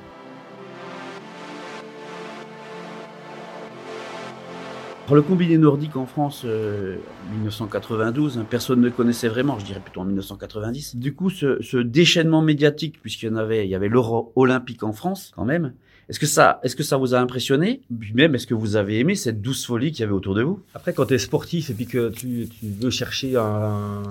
Le 5.16 5.22
combiné 5.22 5.58
nordique 5.58 5.96
en 5.96 6.06
France, 6.06 6.44
1992, 6.44 8.38
euh, 8.38 8.42
hein, 8.42 8.46
personne 8.50 8.82
ne 8.82 8.90
connaissait 8.90 9.28
vraiment, 9.28 9.60
je 9.60 9.66
dirais 9.66 9.80
plutôt 9.80 10.02
en 10.02 10.06
1990. 10.06 10.96
Du 10.98 11.14
coup, 11.14 11.30
ce, 11.30 11.78
déchaînement 11.78 12.42
médiatique, 12.42 13.02
puisqu'il 13.02 13.32
y 13.32 13.38
avait, 13.38 13.68
il 13.68 13.76
l'Euro 13.76 14.32
olympique 14.36 14.84
en 14.84 14.94
France 14.94 15.32
quand 15.36 15.46
même. 15.46 15.74
Est-ce 16.10 16.20
que 16.20 16.26
ça, 16.26 16.60
est-ce 16.64 16.76
que 16.76 16.84
ça 16.84 16.98
vous 16.98 17.14
a 17.14 17.20
impressionné? 17.20 17.82
Puis 18.00 18.14
même, 18.14 18.34
est-ce 18.34 18.48
que 18.48 18.56
vous 18.56 18.76
avez 18.76 19.00
aimé 19.00 19.14
cette 19.14 19.42
douce 19.42 19.66
folie 19.66 19.92
qu'il 19.92 20.02
y 20.02 20.04
avait 20.04 20.14
autour 20.14 20.34
de 20.34 20.42
vous? 20.42 20.60
Après, 20.74 20.92
quand 20.92 21.06
tu 21.06 21.14
es 21.14 21.20
sportif 21.20 21.70
et 21.70 21.74
puis 21.74 21.86
que 21.86 22.10
tu, 22.10 22.50
veux 22.64 22.90
chercher 22.90 23.38
un, 23.38 24.02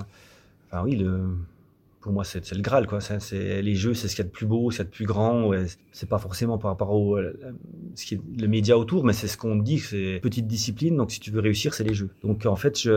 enfin 0.71 0.83
oui, 0.85 0.95
le 0.95 1.23
pour 2.01 2.13
moi, 2.13 2.23
c'est 2.23 2.51
le 2.53 2.61
Graal, 2.61 2.87
quoi. 2.87 2.99
C'est 3.01 3.61
les 3.61 3.75
jeux, 3.75 3.93
c'est 3.93 4.07
ce 4.07 4.15
qu'il 4.15 4.23
y 4.23 4.27
a 4.27 4.29
de 4.29 4.33
plus 4.33 4.45
beau, 4.45 4.71
ce 4.71 4.77
qu'il 4.77 4.85
y 4.85 4.87
a 4.87 4.89
de 4.89 4.95
plus 4.95 5.05
grand. 5.05 5.47
Ouais. 5.47 5.65
C'est 5.91 6.07
pas 6.07 6.17
forcément 6.17 6.57
par 6.57 6.71
rapport 6.71 6.91
au 6.91 7.17
euh, 7.17 7.33
ce 7.95 8.05
qui 8.05 8.21
le 8.37 8.47
média 8.47 8.77
autour, 8.77 9.03
mais 9.03 9.11
c'est 9.11 9.27
ce 9.27 9.37
qu'on 9.37 9.57
dit. 9.57 9.79
C'est 9.79 10.19
petite 10.21 10.47
discipline. 10.47 10.95
Donc, 10.95 11.11
si 11.11 11.19
tu 11.19 11.29
veux 11.29 11.41
réussir, 11.41 11.73
c'est 11.73 11.83
les 11.83 11.93
jeux. 11.93 12.09
Donc, 12.23 12.45
en 12.45 12.55
fait, 12.55 12.87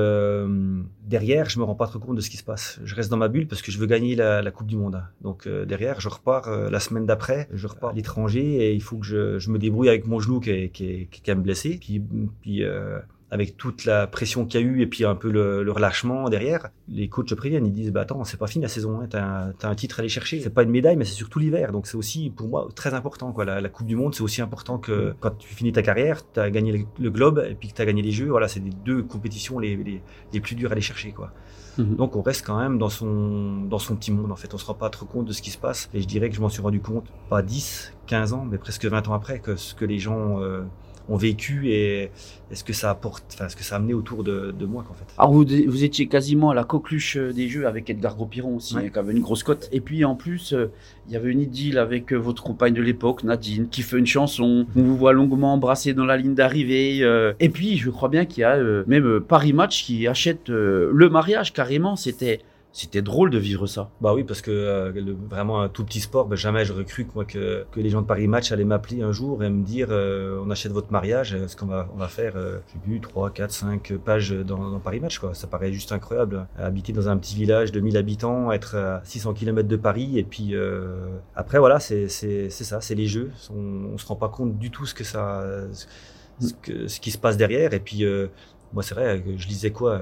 derrière, 1.04 1.48
je 1.50 1.58
me 1.58 1.64
rends 1.64 1.74
pas 1.74 1.88
trop 1.88 1.98
compte 1.98 2.16
de 2.16 2.20
ce 2.20 2.30
qui 2.30 2.36
se 2.36 2.44
passe. 2.44 2.78
Je 2.84 2.94
reste 2.94 3.10
dans 3.10 3.16
ma 3.16 3.28
bulle 3.28 3.48
parce 3.48 3.62
que 3.62 3.72
je 3.72 3.78
veux 3.78 3.86
gagner 3.86 4.14
la, 4.14 4.50
Coupe 4.52 4.66
du 4.66 4.76
Monde. 4.76 5.02
Donc, 5.22 5.46
euh, 5.46 5.64
derrière, 5.64 6.00
je 6.00 6.08
repars 6.08 6.46
euh, 6.48 6.68
la 6.68 6.78
semaine 6.78 7.06
d'après. 7.06 7.48
Je 7.54 7.66
repars 7.66 7.90
à 7.90 7.92
l'étranger 7.94 8.68
et 8.68 8.74
il 8.74 8.82
faut 8.82 8.98
que 8.98 9.06
je, 9.06 9.50
me 9.50 9.58
débrouille 9.58 9.88
avec 9.88 10.06
mon 10.06 10.20
genou 10.20 10.40
qui 10.40 10.50
est, 10.50 10.68
qui 10.68 10.84
est, 10.84 11.08
qui 11.10 11.30
est, 11.30 11.34
blessé. 11.34 11.78
Puis, 11.80 12.02
puis 12.40 12.62
avec 13.32 13.56
toute 13.56 13.86
la 13.86 14.06
pression 14.06 14.44
qu'il 14.44 14.60
y 14.60 14.62
a 14.62 14.66
eu 14.66 14.82
et 14.82 14.86
puis 14.86 15.06
un 15.06 15.14
peu 15.14 15.30
le, 15.30 15.72
relâchement 15.72 16.28
derrière, 16.28 16.68
les 16.86 17.08
coachs 17.08 17.34
préviennent, 17.34 17.66
ils 17.66 17.72
disent 17.72 17.90
bah 17.90 18.02
attends, 18.02 18.24
c'est 18.24 18.36
pas 18.36 18.46
fini 18.46 18.62
la 18.62 18.68
saison, 18.68 19.00
hein, 19.00 19.06
t'as 19.08 19.24
un, 19.24 19.54
un, 19.62 19.74
titre 19.74 19.98
à 19.98 20.00
aller 20.00 20.10
chercher, 20.10 20.38
c'est 20.40 20.50
pas 20.50 20.64
une 20.64 20.70
médaille, 20.70 20.96
mais 20.96 21.06
c'est 21.06 21.14
surtout 21.14 21.38
l'hiver, 21.38 21.72
donc 21.72 21.86
c'est 21.86 21.96
aussi 21.96 22.28
pour 22.28 22.48
moi 22.48 22.68
très 22.76 22.92
important 22.92 23.32
quoi. 23.32 23.46
La, 23.46 23.68
Coupe 23.70 23.86
du 23.86 23.96
Monde, 23.96 24.14
c'est 24.14 24.20
aussi 24.20 24.42
important 24.42 24.76
que 24.76 25.14
quand 25.20 25.30
tu 25.38 25.48
finis 25.48 25.72
ta 25.72 25.80
carrière, 25.80 26.20
t'as 26.30 26.50
gagné 26.50 26.86
le, 26.98 27.10
globe 27.10 27.42
et 27.48 27.54
puis 27.54 27.68
que 27.68 27.74
t'as 27.74 27.86
gagné 27.86 28.02
les 28.02 28.10
Jeux, 28.10 28.28
voilà, 28.28 28.48
c'est 28.48 28.60
les 28.60 28.70
deux 28.84 29.02
compétitions 29.02 29.58
les, 29.58 29.76
les, 29.76 30.02
les, 30.34 30.40
plus 30.40 30.54
dures 30.54 30.68
à 30.68 30.72
aller 30.72 30.82
chercher 30.82 31.12
quoi. 31.12 31.32
Mhm. 31.78 31.96
Donc 31.96 32.16
on 32.16 32.20
reste 32.20 32.44
quand 32.44 32.58
même 32.58 32.76
dans 32.76 32.90
son 32.90 33.62
dans 33.62 33.78
son 33.78 33.96
petit 33.96 34.12
monde 34.12 34.30
en 34.30 34.36
fait, 34.36 34.52
on 34.52 34.58
se 34.58 34.66
rend 34.66 34.74
pas 34.74 34.90
trop 34.90 35.06
compte 35.06 35.24
de 35.24 35.32
ce 35.32 35.40
qui 35.40 35.50
se 35.50 35.56
passe 35.56 35.88
et 35.94 36.02
je 36.02 36.06
dirais 36.06 36.28
que 36.28 36.36
je 36.36 36.42
m'en 36.42 36.50
suis 36.50 36.60
rendu 36.60 36.80
compte 36.80 37.06
pas 37.30 37.40
10, 37.40 37.94
15 38.08 38.34
ans, 38.34 38.46
mais 38.50 38.58
presque 38.58 38.84
20 38.84 39.08
ans 39.08 39.14
après 39.14 39.38
que 39.38 39.56
ce 39.56 39.74
que 39.74 39.86
les 39.86 39.98
gens 39.98 40.38
euh, 40.42 40.64
ont 41.08 41.16
vécu 41.16 41.70
et 41.70 42.10
est-ce 42.52 42.64
que 42.64 42.74
ça 42.74 42.90
apporte, 42.90 43.24
enfin, 43.32 43.48
ce 43.48 43.56
que 43.56 43.64
ça 43.64 43.76
a 43.76 43.78
amené 43.78 43.94
autour 43.94 44.22
de, 44.24 44.54
de 44.56 44.66
moi, 44.66 44.84
qu'en 44.86 44.92
fait? 44.92 45.06
Alors, 45.16 45.32
vous, 45.32 45.46
vous, 45.66 45.84
étiez 45.84 46.06
quasiment 46.06 46.50
à 46.50 46.54
la 46.54 46.64
coqueluche 46.64 47.16
euh, 47.16 47.32
des 47.32 47.48
jeux 47.48 47.66
avec 47.66 47.88
Edgar 47.88 48.14
Gopiron 48.14 48.56
aussi, 48.56 48.76
qui 48.92 48.98
avait 48.98 49.12
une 49.12 49.22
grosse 49.22 49.42
cote. 49.42 49.70
Et 49.72 49.80
puis, 49.80 50.04
en 50.04 50.14
plus, 50.14 50.52
euh, 50.52 50.70
il 51.06 51.14
y 51.14 51.16
avait 51.16 51.30
une 51.30 51.40
idylle 51.40 51.78
avec 51.78 52.12
euh, 52.12 52.16
votre 52.16 52.42
compagne 52.42 52.74
de 52.74 52.82
l'époque, 52.82 53.24
Nadine, 53.24 53.68
qui 53.68 53.80
fait 53.80 53.98
une 53.98 54.06
chanson. 54.06 54.66
On 54.76 54.82
vous 54.82 54.96
voit 54.96 55.14
longuement 55.14 55.54
embrassé 55.54 55.94
dans 55.94 56.04
la 56.04 56.18
ligne 56.18 56.34
d'arrivée. 56.34 56.98
et 57.40 57.48
puis, 57.48 57.78
je 57.78 57.88
crois 57.88 58.08
bien 58.10 58.26
qu'il 58.26 58.42
y 58.42 58.44
a 58.44 58.58
même 58.86 59.20
Paris 59.20 59.52
Match 59.52 59.84
qui 59.84 60.06
achète 60.06 60.48
le 60.48 61.08
mariage 61.08 61.52
carrément. 61.52 61.96
C'était 61.96 62.40
c'était 62.72 63.02
drôle 63.02 63.28
de 63.28 63.38
vivre 63.38 63.66
ça. 63.66 63.90
Bah 64.00 64.14
oui, 64.14 64.24
parce 64.24 64.40
que 64.40 64.50
euh, 64.50 65.14
vraiment 65.28 65.60
un 65.60 65.68
tout 65.68 65.84
petit 65.84 66.00
sport, 66.00 66.26
bah, 66.26 66.36
jamais 66.36 66.64
j'aurais 66.64 66.86
cru 66.86 67.06
moi, 67.14 67.26
que, 67.26 67.66
les 67.76 67.90
gens 67.90 68.00
de 68.00 68.06
Paris 68.06 68.28
Match 68.28 68.50
allaient 68.50 68.64
m'appeler 68.64 69.02
un 69.02 69.12
jour 69.12 69.44
et 69.44 69.50
me 69.50 69.62
dire 69.62 69.88
euh, 69.90 70.40
on 70.42 70.50
achète 70.50 70.72
votre 70.72 70.90
mariage, 70.90 71.36
ce 71.46 71.54
qu'on 71.54 71.66
va, 71.66 72.08
faire, 72.08 72.32
euh, 72.36 72.58
j'ai 72.72 72.92
vu 72.92 73.00
3, 73.00 73.30
4, 73.30 73.50
5 73.50 73.92
pages 73.98 74.30
dans, 74.30 74.80
Paris 74.80 75.00
Match. 75.00 75.20
Ça 75.34 75.46
paraît 75.46 75.72
juste 75.72 75.92
incroyable. 75.92 76.46
Habiter 76.58 76.94
dans 76.94 77.08
un 77.10 77.18
petit 77.18 77.34
village 77.34 77.72
de 77.72 77.80
1000 77.80 77.96
habitants, 77.98 78.50
être 78.52 78.76
à 78.76 79.02
600 79.04 79.34
km 79.34 79.68
de 79.68 79.76
Paris, 79.76 80.18
et 80.18 80.24
puis 80.24 80.54
après, 81.36 81.58
voilà, 81.58 81.78
c'est 81.78 82.08
ça, 82.08 82.80
c'est 82.80 82.94
les 82.94 83.06
jeux. 83.06 83.30
On, 83.54 83.92
on 83.92 83.98
se 83.98 84.06
rend 84.06 84.16
pas 84.16 84.28
compte 84.28 84.58
du 84.58 84.70
tout 84.70 84.86
ce 84.86 84.94
que 84.94 85.04
ça. 85.04 85.44
Que, 86.62 86.88
ce 86.88 86.98
qui 86.98 87.10
se 87.10 87.18
passe 87.18 87.36
derrière. 87.36 87.74
Et 87.74 87.80
puis, 87.80 88.04
moi, 88.72 88.82
c'est 88.82 88.94
vrai, 88.94 89.22
je 89.36 89.46
lisais 89.46 89.70
quoi 89.70 90.00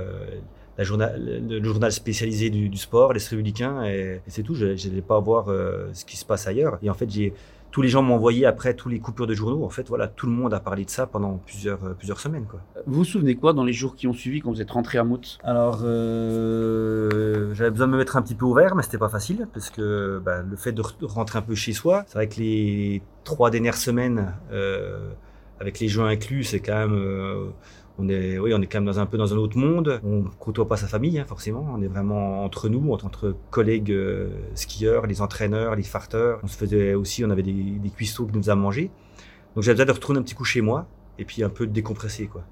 la 0.81 0.85
journal, 0.85 1.43
le, 1.47 1.63
journal 1.63 1.93
spécialisé 1.93 2.49
du, 2.49 2.75
sport, 2.79 3.13
les 3.13 3.21
républicains, 3.21 3.85
et, 3.85 4.23
c'est 4.29 4.43
tout. 4.43 4.55
Je 4.55 4.89
n'allais 4.89 5.03
pas 5.03 5.21
voir 5.21 5.47
ce 5.93 6.05
qui 6.07 6.17
se 6.17 6.25
passe 6.25 6.47
ailleurs. 6.47 6.79
Et 6.83 6.89
en 6.89 6.95
fait, 6.95 7.11
j'ai 7.11 7.35
tous 7.71 7.83
les 7.83 7.89
gens 7.89 8.03
m'ont 8.03 8.15
envoyé 8.15 8.47
après 8.47 8.75
tous 8.75 8.89
les 8.89 8.99
coupures 8.99 9.27
de 9.27 9.35
journaux. 9.35 9.63
En 9.63 9.69
fait, 9.69 9.87
voilà, 9.89 10.09
tout 10.09 10.27
le 10.27 10.33
monde 10.33 10.53
a 10.55 10.61
parlé 10.61 10.87
de 10.87 10.91
ça 10.91 11.07
pendant 11.07 11.41
plusieurs, 11.45 11.79
plusieurs 11.97 12.19
semaines. 12.19 12.47
Quoi. 12.51 12.61
Vous 12.87 12.95
vous 12.95 13.05
souvenez 13.05 13.37
quoi 13.37 13.53
dans 13.53 13.65
les 13.65 13.75
jours 13.75 13.95
qui 13.95 14.07
ont 14.07 14.15
suivi 14.15 14.41
quand 14.41 14.51
vous 14.51 14.63
êtes 14.63 14.71
rentré 14.71 14.99
à 14.99 15.05
Mout? 15.05 15.39
Alors, 15.45 15.83
euh, 15.85 17.55
j'avais 17.55 17.71
besoin 17.71 17.87
de 17.87 17.93
me 17.93 17.99
mettre 17.99 18.17
un 18.17 18.23
petit 18.23 18.35
peu 18.35 18.47
ouvert, 18.47 18.75
mais 18.75 18.83
c'était 18.83 18.99
pas 18.99 19.11
facile 19.11 19.47
parce 19.53 19.69
que 19.69 20.21
bah, 20.25 20.43
le 20.43 20.57
fait 20.57 20.73
de 20.73 20.83
rentrer 21.03 21.39
un 21.39 21.43
peu 21.43 21.55
chez 21.55 21.75
soi, 21.75 22.05
c'est 22.07 22.15
vrai 22.15 22.29
que 22.29 22.41
les 22.41 23.03
trois 23.25 23.51
dernières 23.51 23.77
semaines, 23.77 24.33
euh, 24.51 25.11
avec 25.61 25.79
les 25.79 25.89
jeux 25.89 26.03
inclus, 26.03 26.45
c'est 26.45 26.61
quand 26.61 26.79
même 26.79 26.95
euh, 26.95 27.51
on 28.01 28.09
est, 28.09 28.39
oui, 28.39 28.53
on 28.55 28.63
est 28.63 28.67
quand 28.67 28.79
même 28.79 28.87
dans 28.87 28.99
un 28.99 29.07
peu 29.07 29.19
dans 29.19 29.35
un 29.35 29.37
autre 29.37 29.59
monde. 29.59 30.01
On 30.05 30.25
côtoie 30.39 30.67
pas 30.67 30.77
sa 30.77 30.87
famille, 30.87 31.19
hein, 31.19 31.25
forcément. 31.27 31.67
On 31.73 31.83
est 31.83 31.89
vraiment 31.89 32.45
entre 32.45 32.69
nous, 32.69 32.93
entre, 32.93 33.37
collègues 33.51 33.93
euh, 33.93 34.31
skieurs, 34.55 35.07
les 35.07 35.21
entraîneurs, 35.21 35.77
les 35.77 35.83
farteurs. 35.83 36.41
On 36.43 36.47
se 36.47 36.57
faisait 36.57 36.95
aussi, 36.95 37.25
on 37.25 37.31
avait 37.31 37.43
des, 37.43 37.53
des 37.53 37.91
cuistots 37.91 38.27
qui 38.27 38.35
nous 38.35 38.43
faisaient 38.43 38.57
manger. 38.57 38.91
Donc 39.55 39.65
j'avais 39.65 39.75
besoin 39.75 39.87
de 39.87 39.93
retourner 39.93 40.21
un 40.21 40.23
petit 40.23 40.35
coup 40.35 40.45
chez 40.45 40.61
moi 40.61 40.87
et 41.19 41.25
puis 41.25 41.43
un 41.43 41.49
peu 41.49 41.67
de 41.67 41.73
décompresser, 41.73 42.27
quoi. 42.27 42.45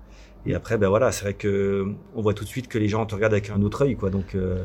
Et 0.46 0.54
après, 0.54 0.78
ben 0.78 0.88
voilà, 0.88 1.12
c'est 1.12 1.24
vrai 1.24 1.34
que 1.34 1.94
on 2.14 2.22
voit 2.22 2.34
tout 2.34 2.44
de 2.44 2.48
suite 2.48 2.68
que 2.68 2.78
les 2.78 2.88
gens 2.88 3.04
te 3.06 3.14
regardent 3.14 3.34
avec 3.34 3.50
un 3.50 3.60
autre 3.62 3.82
œil, 3.82 3.96
quoi. 3.96 4.10
Donc 4.10 4.34
euh, 4.34 4.62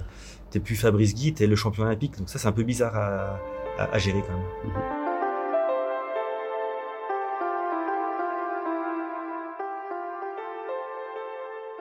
t'es 0.49 0.59
plus 0.59 0.75
Fabrice 0.75 1.15
Guy, 1.15 1.33
t'es 1.33 1.47
le 1.47 1.55
champion 1.55 1.83
olympique. 1.83 2.17
Donc 2.17 2.29
ça, 2.29 2.39
c'est 2.39 2.47
un 2.47 2.51
peu 2.51 2.63
bizarre 2.63 2.95
à, 2.95 3.97
gérer 3.97 4.21
quand 4.21 4.33
même. 4.33 4.45
Mhm. 4.65 5.02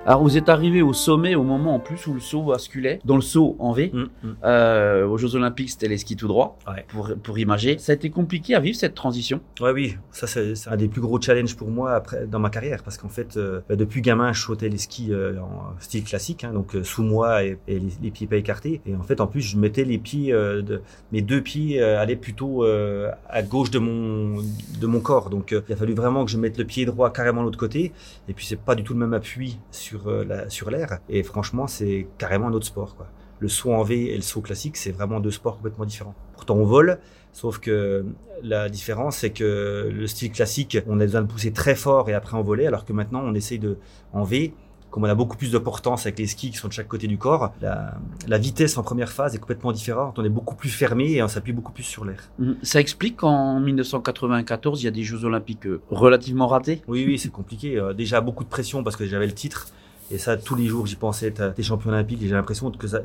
Alors 0.04 0.20
vous 0.20 0.36
êtes 0.36 0.48
arrivé 0.48 0.82
au 0.82 0.92
sommet 0.92 1.36
au 1.36 1.44
moment 1.44 1.76
en 1.76 1.78
plus 1.78 2.08
où 2.08 2.14
le 2.14 2.18
saut 2.18 2.42
basculait, 2.42 2.98
dans 3.04 3.14
le 3.14 3.22
saut 3.22 3.54
en 3.60 3.70
V. 3.72 3.92
Mm, 3.94 4.00
mm. 4.00 4.36
Euh, 4.42 5.06
aux 5.06 5.16
Jeux 5.16 5.36
Olympiques, 5.36 5.70
c'était 5.70 5.86
les 5.86 5.96
skis 5.96 6.16
tout 6.16 6.26
droit 6.26 6.58
pour, 6.88 7.12
pour 7.22 7.38
imager. 7.38 7.78
Ça 7.78 7.92
a 7.92 7.94
été 7.94 8.10
compliqué 8.10 8.56
à 8.56 8.60
vivre 8.60 8.76
cette 8.76 8.96
transition? 8.96 9.40
Ouais, 9.60 9.70
oui, 9.70 9.96
ça 10.10 10.26
c'est 10.26 10.54
un 10.66 10.76
des 10.76 10.88
plus 10.88 11.00
gros 11.00 11.20
challenges 11.20 11.54
pour 11.54 11.68
moi 11.68 11.92
après 11.92 12.26
dans 12.26 12.40
ma 12.40 12.50
carrière 12.50 12.82
parce 12.82 12.98
qu'en 12.98 13.08
fait, 13.08 13.36
euh, 13.36 13.60
bah, 13.68 13.76
depuis 13.76 14.02
gamin, 14.02 14.32
je 14.32 14.42
sautais 14.42 14.68
les 14.68 14.78
skis 14.78 15.12
euh, 15.12 15.38
en 15.40 15.78
style 15.78 16.02
classique, 16.02 16.42
hein, 16.42 16.52
donc 16.52 16.76
sous 16.82 17.04
moi 17.04 17.44
et, 17.44 17.58
les, 17.68 18.10
pieds 18.10 18.26
pas 18.26 18.36
écartés. 18.36 18.80
Et 18.86 18.96
en 18.96 19.04
fait, 19.04 19.20
en 19.20 19.28
plus, 19.28 19.40
je 19.40 19.56
mettais 19.56 19.84
les 19.84 19.98
pieds, 19.98 20.32
de, 20.32 20.82
mes 21.12 21.22
deux 21.22 21.40
pieds 21.40 21.80
allaient 21.80 22.16
plutôt 22.16 22.64
à 22.64 23.42
gauche 23.42 23.70
de 23.70 23.78
mon 23.78 24.42
de 24.80 24.86
mon 24.86 24.98
corps. 24.98 25.30
Donc 25.30 25.54
il 25.68 25.72
a 25.72 25.76
fallu 25.76 25.94
vraiment 25.94 26.24
que 26.24 26.30
je 26.32 26.38
mette 26.38 26.58
le 26.58 26.64
pied 26.64 26.84
droit 26.86 27.12
carrément 27.12 27.42
de 27.42 27.46
l'autre 27.46 27.58
côté. 27.58 27.92
Et 28.28 28.32
puis 28.32 28.44
c'est 28.44 28.58
pas 28.58 28.74
du 28.74 28.82
tout 28.82 28.94
le 28.94 28.98
même 28.98 29.14
appui 29.14 29.58
sur 29.70 29.91
sur, 29.92 30.08
euh, 30.08 30.24
la, 30.24 30.48
sur 30.48 30.70
l'air. 30.70 30.98
Et 31.08 31.22
franchement, 31.22 31.66
c'est 31.66 32.06
carrément 32.18 32.48
un 32.48 32.52
autre 32.52 32.66
sport. 32.66 32.96
Quoi. 32.96 33.06
Le 33.40 33.48
saut 33.48 33.72
en 33.72 33.82
V 33.82 34.12
et 34.12 34.16
le 34.16 34.22
saut 34.22 34.40
classique, 34.40 34.76
c'est 34.76 34.92
vraiment 34.92 35.20
deux 35.20 35.30
sports 35.30 35.56
complètement 35.56 35.84
différents. 35.84 36.14
Pourtant, 36.34 36.56
on 36.56 36.64
vole, 36.64 36.98
sauf 37.32 37.58
que 37.58 38.04
la 38.42 38.68
différence, 38.68 39.18
c'est 39.18 39.30
que 39.30 39.90
le 39.92 40.06
style 40.06 40.32
classique, 40.32 40.78
on 40.86 40.98
a 41.00 41.04
besoin 41.04 41.22
de 41.22 41.26
pousser 41.26 41.52
très 41.52 41.74
fort 41.74 42.08
et 42.08 42.14
après 42.14 42.36
en 42.36 42.42
voler, 42.42 42.66
alors 42.66 42.84
que 42.84 42.92
maintenant, 42.92 43.22
on 43.24 43.34
essaye 43.34 43.58
de, 43.58 43.78
en 44.12 44.24
V, 44.24 44.54
comme 44.92 45.04
on 45.04 45.08
a 45.08 45.14
beaucoup 45.14 45.38
plus 45.38 45.50
de 45.50 45.58
portance 45.58 46.04
avec 46.06 46.18
les 46.18 46.26
skis 46.26 46.50
qui 46.50 46.58
sont 46.58 46.68
de 46.68 46.72
chaque 46.72 46.86
côté 46.86 47.08
du 47.08 47.16
corps, 47.16 47.52
la, 47.62 47.94
la, 48.28 48.38
vitesse 48.38 48.76
en 48.76 48.82
première 48.82 49.10
phase 49.10 49.34
est 49.34 49.38
complètement 49.38 49.72
différente. 49.72 50.18
On 50.18 50.24
est 50.24 50.28
beaucoup 50.28 50.54
plus 50.54 50.68
fermé 50.68 51.12
et 51.12 51.22
on 51.22 51.28
s'appuie 51.28 51.54
beaucoup 51.54 51.72
plus 51.72 51.82
sur 51.82 52.04
l'air. 52.04 52.30
Mhm. 52.38 52.56
Ça 52.62 52.78
explique 52.78 53.16
qu'en 53.16 53.58
1994, 53.58 54.82
il 54.82 54.84
y 54.84 54.88
a 54.88 54.90
des 54.90 55.02
Jeux 55.02 55.24
Olympiques 55.24 55.66
euh, 55.66 55.80
relativement 55.90 56.46
ratés? 56.46 56.82
Oui, 56.88 57.04
oui, 57.06 57.18
c'est 57.18 57.30
compliqué. 57.30 57.78
Euh, 57.78 57.94
déjà 57.94 58.20
beaucoup 58.20 58.44
de 58.44 58.50
pression 58.50 58.84
parce 58.84 58.96
que 58.96 59.06
j'avais 59.06 59.26
le 59.26 59.32
titre. 59.32 59.68
Et 60.12 60.18
ça, 60.18 60.36
tous 60.36 60.54
les 60.54 60.66
jours, 60.66 60.86
j'y 60.86 60.96
pensais 60.96 61.28
être 61.28 61.54
des 61.54 61.62
champions 61.62 61.88
olympiques 61.88 62.22
et 62.22 62.28
j'ai 62.28 62.34
l'impression 62.34 62.70
que 62.70 62.86
ça, 62.86 63.00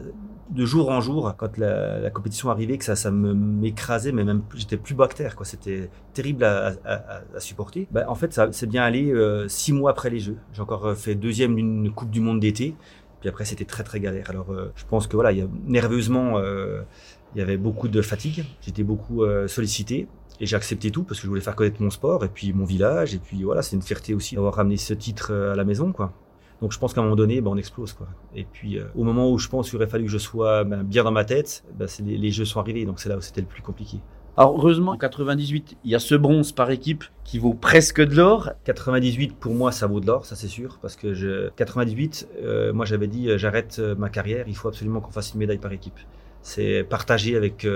de 0.49 0.65
jour 0.65 0.89
en 0.89 0.99
jour, 0.99 1.33
quand 1.37 1.57
la, 1.57 2.09
compétition 2.09 2.49
arrivait, 2.49 2.77
que 2.77 2.83
ça, 2.83 2.97
ça 2.97 3.11
me 3.11 3.33
m'écrasait, 3.33 4.11
mais 4.11 4.25
même 4.25 4.41
j'étais 4.55 4.75
plus 4.75 4.93
bactère, 4.93 5.37
quoi. 5.37 5.45
C'était 5.45 5.89
terrible 6.13 6.43
à, 6.43 6.73
à, 6.83 7.21
à, 7.33 7.39
supporter. 7.39 7.87
Ben, 7.91 8.05
en 8.09 8.15
fait, 8.15 8.33
ça 8.33 8.49
c'est 8.51 8.67
bien 8.67 8.83
allé 8.83 9.09
euh, 9.11 9.47
six 9.47 9.71
mois 9.71 9.91
après 9.91 10.09
les 10.09 10.19
Jeux. 10.19 10.35
J'ai 10.51 10.61
encore 10.61 10.85
euh, 10.85 10.95
fait 10.95 11.15
deuxième 11.15 11.55
d'une 11.55 11.91
Coupe 11.93 12.09
du 12.09 12.19
Monde 12.19 12.41
d'été. 12.41 12.75
Puis 13.21 13.29
après, 13.29 13.45
c'était 13.45 13.65
très 13.65 13.85
très 13.85 14.01
galère. 14.01 14.29
Alors, 14.29 14.51
euh, 14.51 14.73
je 14.75 14.83
pense 14.83 15.07
que 15.07 15.15
voilà, 15.15 15.31
nerveusement, 15.65 16.39
il 16.39 17.39
y 17.39 17.41
avait 17.41 17.57
beaucoup 17.57 17.87
de 17.87 18.01
fatigue. 18.01 18.43
J'étais 18.61 18.83
beaucoup 18.83 19.23
sollicité. 19.47 20.07
Et 20.39 20.45
j'ai 20.45 20.55
accepté 20.55 20.91
tout 20.91 21.03
parce 21.03 21.19
que 21.19 21.23
je 21.23 21.29
voulais 21.29 21.41
faire 21.41 21.55
connaître 21.55 21.81
mon 21.81 21.89
sport 21.89 22.23
et 22.23 22.29
puis 22.29 22.53
mon 22.53 22.65
village. 22.65 23.15
Et 23.15 23.17
puis 23.17 23.43
voilà, 23.43 23.61
c'est 23.61 23.75
une 23.75 23.81
fierté 23.81 24.13
aussi 24.13 24.35
d'avoir 24.35 24.55
ramené 24.55 24.77
ce 24.77 24.93
titre 24.93 25.33
à 25.33 25.55
la 25.55 25.63
maison, 25.63 25.93
quoi. 25.93 26.13
Donc 26.61 26.71
je 26.71 26.79
pense 26.79 26.93
qu'à 26.93 27.01
un 27.01 27.03
moment 27.03 27.15
donné, 27.15 27.41
ben, 27.41 27.51
on 27.51 27.57
explose. 27.57 27.93
Quoi. 27.93 28.07
Et 28.35 28.45
puis 28.45 28.77
euh, 28.77 28.85
au 28.95 29.03
moment 29.03 29.29
où 29.31 29.37
je 29.37 29.47
pense 29.47 29.69
qu'il 29.69 29.77
aurait 29.77 29.87
fallu 29.87 30.05
que 30.05 30.11
je 30.11 30.17
sois 30.17 30.63
ben, 30.63 30.83
bien 30.83 31.03
dans 31.03 31.11
ma 31.11 31.25
tête, 31.25 31.63
ben, 31.77 31.87
les, 32.03 32.17
les, 32.17 32.31
jeux 32.31 32.45
sont 32.45 32.59
arrivés. 32.59 32.85
Donc 32.85 32.99
c'est 32.99 33.09
là 33.09 33.17
où 33.17 33.21
c'était 33.21 33.41
le 33.41 33.47
plus 33.47 33.61
compliqué. 33.61 33.99
Alors 34.35 34.55
heureusement, 34.55 34.91
en 34.91 34.97
98, 34.97 35.77
il 35.83 35.91
y 35.91 35.95
a 35.95 35.99
ce 35.99 36.13
bronze 36.13 36.51
par 36.51 36.69
équipe 36.69 37.03
qui 37.23 37.39
vaut 37.39 37.55
presque 37.55 38.01
de 38.01 38.15
l'or. 38.15 38.51
98 38.65 39.35
pour 39.35 39.55
moi, 39.55 39.71
ça 39.71 39.87
vaut 39.87 39.99
de 39.99 40.05
l'or, 40.05 40.25
ça 40.25 40.35
c'est 40.35 40.47
sûr, 40.47 40.77
parce 40.79 40.95
que 40.95 41.15
je... 41.15 41.49
98, 41.55 42.29
euh, 42.43 42.71
moi 42.71 42.85
j'avais 42.85 43.07
dit 43.07 43.29
euh, 43.29 43.39
j'arrête 43.39 43.79
ma 43.97 44.09
carrière, 44.09 44.45
il 44.47 44.55
faut 44.55 44.67
absolument 44.67 45.01
qu'on 45.01 45.11
fasse 45.11 45.33
une 45.33 45.39
médaille 45.39 45.57
par 45.57 45.71
équipe. 45.71 45.99
C'est 46.43 46.83
partagé 46.83 47.35
avec 47.35 47.67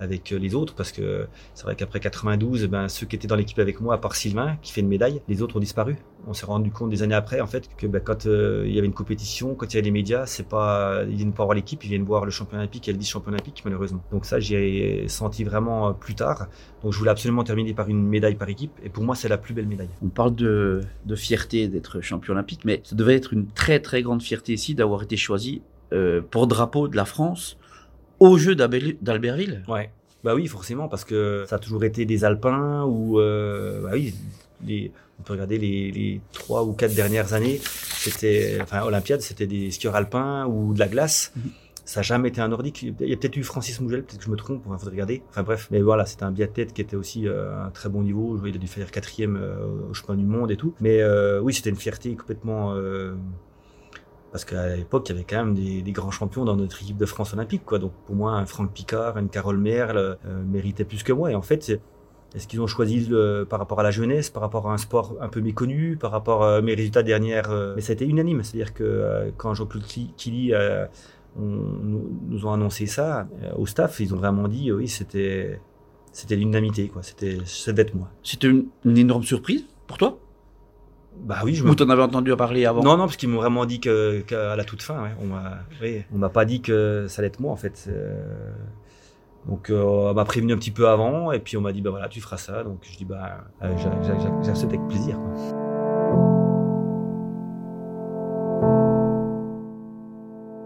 avec 0.00 0.32
euh, 0.32 0.38
les 0.38 0.54
autres 0.54 0.74
parce 0.74 0.92
que 0.92 1.26
c'est 1.54 1.64
vrai 1.64 1.76
qu'après 1.76 2.00
92, 2.00 2.66
ben, 2.66 2.88
ceux 2.88 3.06
qui 3.06 3.16
étaient 3.16 3.28
dans 3.28 3.36
l'équipe 3.36 3.58
avec 3.58 3.80
moi, 3.80 3.94
à 3.94 3.98
part 3.98 4.14
Sylvain 4.14 4.56
qui 4.62 4.72
fait 4.72 4.80
une 4.80 4.88
médaille, 4.88 5.20
les 5.28 5.42
autres 5.42 5.56
ont 5.56 5.60
disparu. 5.60 5.96
On 6.26 6.34
s'est 6.34 6.46
rendu 6.46 6.70
compte 6.70 6.90
des 6.90 7.02
années 7.02 7.14
après 7.14 7.40
en 7.40 7.46
fait 7.46 7.68
que 7.76 7.86
ben, 7.86 8.00
quand 8.00 8.26
euh, 8.26 8.64
il 8.66 8.74
y 8.74 8.78
avait 8.78 8.86
une 8.86 8.94
compétition, 8.94 9.54
quand 9.54 9.72
il 9.72 9.76
y 9.76 9.78
avait 9.78 9.86
les 9.86 9.90
médias, 9.90 10.26
c'est 10.26 10.48
pas 10.48 11.02
ils 11.08 11.16
viennent 11.16 11.32
pas 11.32 11.44
voir 11.44 11.54
l'équipe, 11.54 11.82
ils 11.84 11.88
viennent 11.88 12.04
voir 12.04 12.24
le 12.24 12.30
champion 12.30 12.58
olympique 12.58 12.88
et 12.88 12.92
le 12.92 12.98
10 12.98 13.08
champion 13.08 13.32
olympique 13.32 13.62
malheureusement. 13.64 14.02
Donc 14.12 14.24
ça 14.24 14.40
j'ai 14.40 15.06
senti 15.08 15.44
vraiment 15.44 15.88
euh, 15.88 15.92
plus 15.92 16.14
tard. 16.14 16.48
Donc 16.82 16.92
je 16.92 16.98
voulais 16.98 17.10
absolument 17.10 17.44
terminer 17.44 17.74
par 17.74 17.88
une 17.88 18.06
médaille 18.06 18.36
par 18.36 18.48
équipe 18.48 18.72
et 18.82 18.88
pour 18.88 19.04
moi 19.04 19.14
c'est 19.14 19.28
la 19.28 19.38
plus 19.38 19.54
belle 19.54 19.66
médaille. 19.66 19.90
On 20.02 20.08
parle 20.08 20.34
de, 20.34 20.82
fierté 21.16 21.68
d'être 21.68 22.00
champion 22.00 22.34
olympique, 22.34 22.60
mais 22.64 22.80
ça 22.84 22.94
devait 22.94 23.16
être 23.16 23.32
une 23.32 23.46
très 23.46 23.80
très 23.80 24.02
grande 24.02 24.22
fierté 24.22 24.52
ici 24.52 24.74
d'avoir 24.74 25.02
été 25.02 25.16
choisi 25.16 25.62
pour 26.30 26.46
drapeau 26.46 26.86
de 26.86 26.96
la 26.96 27.06
France 27.06 27.56
au 28.20 28.38
jeu 28.38 28.54
d'Albertville 28.54 29.64
Ouais. 29.68 29.90
Bah 30.24 30.34
oui, 30.34 30.46
forcément, 30.48 30.88
parce 30.88 31.04
que 31.04 31.44
ça 31.48 31.56
a 31.56 31.58
toujours 31.58 31.84
été 31.84 32.04
des 32.04 32.24
alpins 32.24 32.84
ou 32.84 33.20
euh, 33.20 33.82
bah 33.82 33.90
oui, 33.92 34.14
les, 34.66 34.90
on 35.20 35.22
peut 35.22 35.34
regarder 35.34 35.58
les, 35.58 35.92
les 35.92 36.20
trois 36.32 36.64
ou 36.64 36.72
quatre 36.72 36.94
dernières 36.94 37.34
années, 37.34 37.60
c'était 37.62 38.58
enfin 38.60 38.82
Olympiade, 38.82 39.20
c'était 39.20 39.46
des 39.46 39.70
skieurs 39.70 39.94
alpins 39.94 40.46
ou 40.46 40.74
de 40.74 40.78
la 40.78 40.88
glace. 40.88 41.32
Mhm. 41.36 41.50
Ça 41.84 42.00
n'a 42.00 42.02
jamais 42.02 42.28
été 42.28 42.42
un 42.42 42.48
nordique. 42.48 42.82
Il 42.82 43.08
y 43.08 43.14
a 43.14 43.16
peut-être 43.16 43.38
eu 43.38 43.42
Francis 43.42 43.80
Mougel, 43.80 44.02
peut-être 44.02 44.18
que 44.18 44.24
je 44.26 44.30
me 44.30 44.36
trompe, 44.36 44.62
il 44.66 44.72
faudrait 44.72 44.90
regarder. 44.90 45.22
Enfin 45.30 45.42
bref, 45.42 45.68
mais 45.70 45.80
voilà, 45.80 46.04
c'était 46.04 46.24
un 46.24 46.30
biathlète 46.30 46.74
qui 46.74 46.82
était 46.82 46.96
aussi 46.96 47.26
euh, 47.26 47.64
un 47.64 47.70
très 47.70 47.88
bon 47.88 48.02
niveau. 48.02 48.38
Il 48.44 48.54
a 48.54 48.58
dû 48.58 48.66
faire 48.66 48.90
quatrième 48.90 49.38
euh, 49.40 49.88
au 49.90 49.94
championnat 49.94 50.20
du 50.20 50.28
monde 50.28 50.50
et 50.50 50.58
tout. 50.58 50.74
Mais 50.82 51.00
euh, 51.00 51.40
oui, 51.40 51.54
c'était 51.54 51.70
une 51.70 51.76
fierté 51.76 52.14
complètement 52.14 52.74
euh, 52.74 53.14
parce 54.32 54.44
qu'à 54.44 54.76
l'époque, 54.76 55.08
il 55.08 55.12
y 55.12 55.14
avait 55.16 55.24
quand 55.24 55.44
même 55.44 55.54
des, 55.54 55.92
grands 55.92 56.10
champions 56.10 56.44
dans 56.44 56.56
notre 56.56 56.82
équipe 56.82 56.98
de 56.98 57.06
France 57.06 57.32
olympique. 57.32 57.62
Quoi. 57.64 57.78
Donc 57.78 57.92
pour 58.06 58.14
moi, 58.14 58.32
un 58.32 58.46
Franck 58.46 58.72
Picard, 58.72 59.16
une 59.18 59.28
Carole 59.28 59.58
Merle 59.58 59.96
euh, 59.98 60.42
méritaient 60.44 60.84
plus 60.84 61.02
que 61.02 61.12
moi. 61.12 61.30
Et 61.30 61.34
en 61.34 61.42
fait, 61.42 61.80
est-ce 62.34 62.46
qu'ils 62.46 62.60
ont 62.60 62.66
choisi 62.66 63.10
par 63.48 63.58
rapport 63.58 63.80
à 63.80 63.82
la 63.82 63.90
jeunesse, 63.90 64.28
par 64.28 64.42
rapport 64.42 64.68
à 64.68 64.74
un 64.74 64.78
sport 64.78 65.16
un 65.20 65.28
peu 65.28 65.40
méconnu, 65.40 65.96
par 65.96 66.10
rapport 66.10 66.44
à 66.44 66.60
mes 66.60 66.74
résultats 66.74 67.02
dernières 67.02 67.50
euh, 67.50 67.74
Mais 67.74 67.80
ça 67.80 67.92
a 67.92 67.94
été 67.94 68.04
unanime. 68.04 68.42
C'est-à-dire 68.42 68.74
que 68.74 68.84
euh, 68.84 69.30
quand 69.36 69.54
Jean-Claude 69.54 69.84
Killy 69.84 70.52
euh, 70.52 70.86
nous, 71.36 72.46
ont 72.46 72.52
annoncé 72.52 72.86
ça 72.86 73.28
au 73.56 73.64
staff, 73.64 74.00
ils 74.00 74.12
ont 74.14 74.18
vraiment 74.18 74.48
dit 74.48 74.70
oui, 74.72 74.88
c'était 74.88 75.60
c'était 76.12 76.36
l'unanimité. 76.36 76.90
C'était 77.00 77.38
ça 77.44 77.72
devait 77.72 77.82
être 77.82 77.94
moi. 77.94 78.08
C'était 78.22 78.48
une 78.48 78.98
énorme 78.98 79.22
surprise 79.22 79.64
pour 79.86 79.96
toi? 79.96 80.18
Bah 81.24 81.40
oui, 81.44 81.54
je 81.54 81.64
me... 81.64 81.70
Ou 81.70 81.74
t'en 81.74 81.88
avais 81.88 82.02
entendu 82.02 82.34
parler 82.36 82.64
avant 82.66 82.82
Non, 82.82 82.96
non, 82.96 83.04
parce 83.04 83.16
qu'ils 83.16 83.28
m'ont 83.28 83.38
vraiment 83.38 83.66
dit 83.66 83.80
que 83.80 84.20
qu'à 84.20 84.56
la 84.56 84.64
toute 84.64 84.82
fin, 84.82 85.02
ouais, 85.02 85.10
on 85.20 85.26
m'a, 85.26 85.58
oui, 85.82 86.02
on 86.14 86.18
m'a 86.18 86.28
pas 86.28 86.44
dit 86.44 86.60
que 86.60 87.06
ça 87.08 87.20
allait 87.20 87.28
être 87.28 87.40
moi 87.40 87.52
en 87.52 87.56
fait. 87.56 87.86
Euh, 87.88 88.52
donc 89.46 89.70
euh, 89.70 89.82
on 89.82 90.14
m'a 90.14 90.24
prévenu 90.24 90.52
un 90.52 90.56
petit 90.56 90.70
peu 90.70 90.88
avant 90.88 91.32
et 91.32 91.38
puis 91.38 91.56
on 91.56 91.60
m'a 91.60 91.72
dit 91.72 91.80
bah 91.80 91.90
voilà 91.90 92.08
tu 92.08 92.20
feras 92.20 92.36
ça. 92.36 92.62
Donc 92.62 92.78
je 92.82 92.96
dis 92.96 93.04
bah 93.04 93.44
euh, 93.62 93.74
j'accepte 94.42 94.72
avec 94.72 94.86
plaisir. 94.88 95.16
Quoi. 95.16 95.34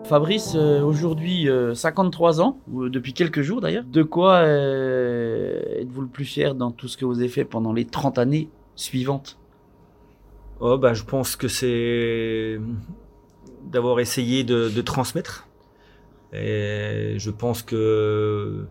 Fabrice, 0.05 0.57
aujourd'hui 0.57 1.49
53 1.75 2.43
ans, 2.43 2.59
depuis 2.69 3.15
quelques 3.15 3.41
jours 3.41 3.63
d'ailleurs. 3.63 3.85
De 3.85 4.03
quoi 4.03 4.43
êtes-vous 4.43 6.03
le 6.03 6.09
plus 6.09 6.27
fier 6.27 6.55
dans 6.55 6.71
tout 6.71 6.89
ce 6.89 6.99
que 6.99 7.07
vous 7.07 7.21
avez 7.21 7.29
fait 7.29 7.45
pendant 7.45 7.73
les 7.73 7.87
30 7.87 8.19
années 8.19 8.51
suivantes? 8.75 9.39
Oh, 10.65 10.79
bah, 10.79 10.95
je 10.95 11.03
pense 11.03 11.35
que 11.35 11.49
c'est 11.49 12.61
d'avoir 13.65 13.99
essayé 13.99 14.45
de, 14.45 14.81
transmettre. 14.83 15.49
Et 16.33 17.17
je 17.19 17.31
pense 17.31 17.63
que 17.63 18.67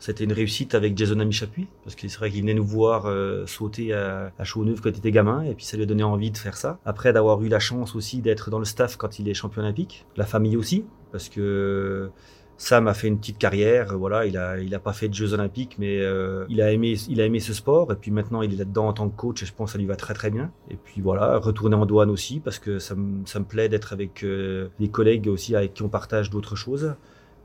C'était 0.00 0.24
une 0.24 0.32
réussite 0.32 0.74
avec 0.74 0.98
Jason 0.98 1.20
Amichapuis, 1.20 1.68
parce 1.84 1.94
que 1.94 2.08
c'est 2.08 2.18
vrai 2.18 2.30
qu'il 2.32 2.40
venait 2.40 2.54
nous 2.54 2.64
voir 2.66 3.06
euh, 3.06 3.46
sauter 3.46 3.92
à, 3.92 4.32
à 4.36 4.44
quand 4.44 4.90
il 4.90 4.96
était 4.96 5.12
gamin, 5.12 5.42
et 5.42 5.54
puis 5.54 5.64
ça 5.64 5.76
lui 5.76 5.84
a 5.84 5.86
donné 5.86 6.02
envie 6.02 6.32
de 6.32 6.38
faire 6.38 6.56
ça. 6.56 6.80
Après, 6.84 7.12
d'avoir 7.12 7.40
eu 7.42 7.48
la 7.48 7.60
chance 7.60 7.94
aussi 7.94 8.20
d'être 8.20 8.50
dans 8.50 8.58
le 8.58 8.64
staff 8.64 8.96
quand 8.96 9.20
il 9.20 9.28
est 9.28 9.34
champion 9.34 9.62
olympique, 9.62 10.06
la 10.16 10.26
famille 10.26 10.56
aussi, 10.56 10.86
parce 11.12 11.28
que 11.28 12.10
Sam 12.60 12.88
a 12.88 12.94
fait 12.94 13.06
une 13.08 13.18
petite 13.18 13.38
carrière, 13.38 13.96
voilà, 13.96 14.26
il 14.26 14.36
a, 14.36 14.58
il 14.58 14.74
a 14.74 14.80
pas 14.80 14.92
fait 14.92 15.08
de 15.08 15.14
Jeux 15.14 15.32
Olympiques, 15.32 15.76
mais 15.78 16.00
euh, 16.00 16.44
il 16.48 16.60
a 16.60 16.72
aimé, 16.72 16.94
il 17.08 17.20
a 17.20 17.24
aimé 17.24 17.38
ce 17.40 17.54
sport, 17.54 17.92
et 17.92 17.96
puis 17.96 18.10
maintenant 18.10 18.42
il 18.42 18.52
est 18.52 18.56
là-dedans 18.56 18.88
en 18.88 18.92
tant 18.92 19.08
que 19.08 19.16
coach, 19.16 19.42
et 19.44 19.46
je 19.46 19.54
pense 19.54 19.68
que 19.70 19.72
ça 19.74 19.78
lui 19.78 19.86
va 19.86 19.94
très 19.96 20.12
très 20.14 20.30
bien. 20.30 20.50
Et 20.68 20.76
puis 20.76 21.00
voilà, 21.00 21.38
retourner 21.38 21.76
en 21.76 21.86
douane 21.86 22.10
aussi, 22.10 22.40
parce 22.40 22.58
que 22.58 22.80
ça, 22.80 22.96
me- 22.96 23.24
ça 23.26 23.38
me 23.38 23.44
plaît 23.44 23.68
d'être 23.68 23.92
avec 23.92 24.24
euh, 24.24 24.68
des 24.80 24.88
collègues 24.88 25.28
aussi 25.28 25.54
avec 25.54 25.72
qui 25.74 25.82
on 25.84 25.88
partage 25.88 26.30
d'autres 26.30 26.56
choses. 26.56 26.94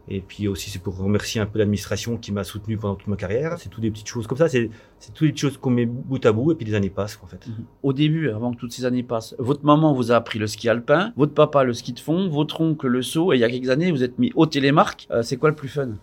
Et 0.10 0.19
puis 0.19 0.48
aussi, 0.48 0.69
c'est 0.69 0.81
pour 0.81 0.98
remercier 0.98 1.39
un 1.39 1.45
peu 1.45 1.60
l'administration 1.60 2.17
qui 2.17 2.31
m'a 2.31 2.43
soutenu 2.43 2.77
pendant 2.77 2.95
toute 2.95 3.07
ma 3.07 3.15
carrière. 3.15 3.57
C'est 3.57 3.69
toutes 3.69 3.81
des 3.81 3.91
petites 3.91 4.07
choses 4.07 4.27
comme 4.27 4.38
ça. 4.38 4.50
C'est, 4.50 4.69
toutes 5.13 5.29
les 5.29 5.36
choses 5.36 5.57
qu'on 5.57 5.69
met 5.69 5.86
bout 5.86 6.24
à 6.25 6.31
bout 6.31 6.51
et 6.51 6.55
puis 6.55 6.65
les 6.65 6.74
années 6.74 6.89
passent, 6.89 7.19
en 7.24 7.27
fait. 7.27 7.45
Au 7.83 7.93
début, 7.93 8.29
avant 8.29 8.51
que 8.51 8.57
toutes 8.57 8.74
ces 8.74 8.86
années 8.86 9.03
passent, 9.03 9.36
votre 9.39 9.63
maman 9.63 9.93
vous 9.93 10.12
a 10.12 10.15
appris 10.15 10.39
le 10.39 10.48
ski 10.48 10.67
alpin, 10.67 11.13
votre 11.15 11.33
papa 11.33 11.63
le 11.63 11.74
ski 11.74 11.93
de 11.93 12.00
fond, 12.00 12.27
votre 12.27 12.60
oncle 12.60 12.88
le 12.88 13.01
saut, 13.01 13.31
et 13.33 13.38
il 13.38 13.39
y 13.39 13.43
a 13.43 13.50
quelques 13.50 13.69
années, 13.69 13.91
vous 13.91 14.03
êtes 14.03 14.19
mis 14.19 14.31
au 14.36 14.45
télémarque. 14.45 15.07
Euh, 15.12 15.24
c'est 15.24 15.38
quoi 15.38 15.50
le 15.50 15.55
plus 15.55 15.69
fun? 15.69 15.95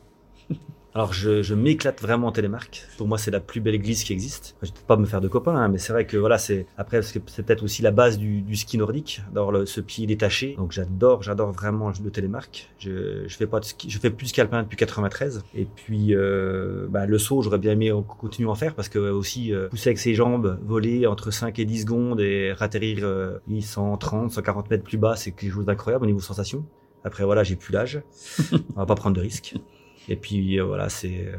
Alors, 0.92 1.12
je, 1.12 1.40
je 1.42 1.54
m'éclate 1.54 2.02
vraiment 2.02 2.26
en 2.26 2.32
télémarque. 2.32 2.85
Pour 2.99 3.06
moi, 3.06 3.16
c'est 3.16 3.30
la 3.30 3.38
plus 3.38 3.61
belle 3.61 3.76
église 3.76 4.02
qui 4.02 4.12
existe. 4.12 4.56
Je 4.61 4.70
ne 4.70 4.75
vais 4.75 4.80
pas 4.88 4.97
me 4.97 5.06
faire 5.06 5.20
de 5.20 5.28
copains, 5.28 5.54
hein, 5.54 5.68
mais 5.68 5.78
c'est 5.78 5.92
vrai 5.92 6.04
que 6.04 6.16
voilà, 6.16 6.37
c'est 6.37 6.66
après 6.76 6.97
parce 6.99 7.12
que 7.12 7.20
c'est 7.28 7.44
peut-être 7.44 7.62
aussi 7.62 7.80
la 7.80 7.92
base 7.92 8.18
du, 8.18 8.42
du 8.42 8.56
ski 8.56 8.76
nordique, 8.76 9.23
d'avoir 9.32 9.52
le- 9.52 9.66
ce 9.66 9.80
pied 9.80 10.04
détaché. 10.09 10.56
Donc, 10.59 10.73
j'adore, 10.73 11.23
j'adore 11.23 11.52
vraiment 11.52 11.92
le 12.02 12.11
télémarque. 12.11 12.70
Je, 12.80 13.23
je 13.28 13.37
fais 13.37 13.47
pas 13.47 13.61
de 13.61 13.66
ski, 13.66 13.88
je 13.88 14.00
fais 14.00 14.11
plus 14.11 14.25
de 14.25 14.28
ski 14.30 14.40
alpin 14.40 14.64
depuis 14.64 14.76
93. 14.76 15.44
Et 15.54 15.64
puis, 15.64 16.12
euh, 16.16 16.88
bah, 16.90 17.06
le 17.06 17.18
saut, 17.18 17.40
j'aurais 17.42 17.59
bien 17.59 17.70
aimé 17.73 17.92
continuer 18.18 18.49
à 18.49 18.52
en 18.52 18.56
faire 18.56 18.75
parce 18.75 18.88
que 18.88 18.99
euh, 18.99 19.12
aussi 19.14 19.54
euh, 19.54 19.68
pousser 19.68 19.90
avec 19.90 19.99
ses 19.99 20.14
jambes, 20.16 20.59
voler 20.66 21.06
entre 21.06 21.30
5 21.30 21.56
et 21.61 21.64
10 21.66 21.82
secondes 21.82 22.20
et 22.20 22.52
ratterrir 22.52 22.99
euh, 23.04 23.38
130, 23.61 24.32
140 24.32 24.68
mètres 24.70 24.82
plus 24.82 24.99
bas, 24.99 25.14
c'est 25.14 25.30
quelque 25.30 25.52
chose 25.52 25.66
d'incroyable 25.66 26.02
au 26.02 26.09
niveau 26.09 26.18
sensation. 26.20 26.64
Après, 27.04 27.23
voilà, 27.25 27.44
j'ai 27.44 27.54
plus 27.54 27.73
l'âge. 27.73 28.02
On 28.75 28.80
va 28.80 28.87
pas 28.87 28.97
prendre 28.97 29.14
de 29.14 29.20
risques. 29.20 29.54
Et 30.09 30.16
puis 30.16 30.59
euh, 30.59 30.64
voilà, 30.64 30.88
c'est 30.88 31.26
euh, 31.26 31.37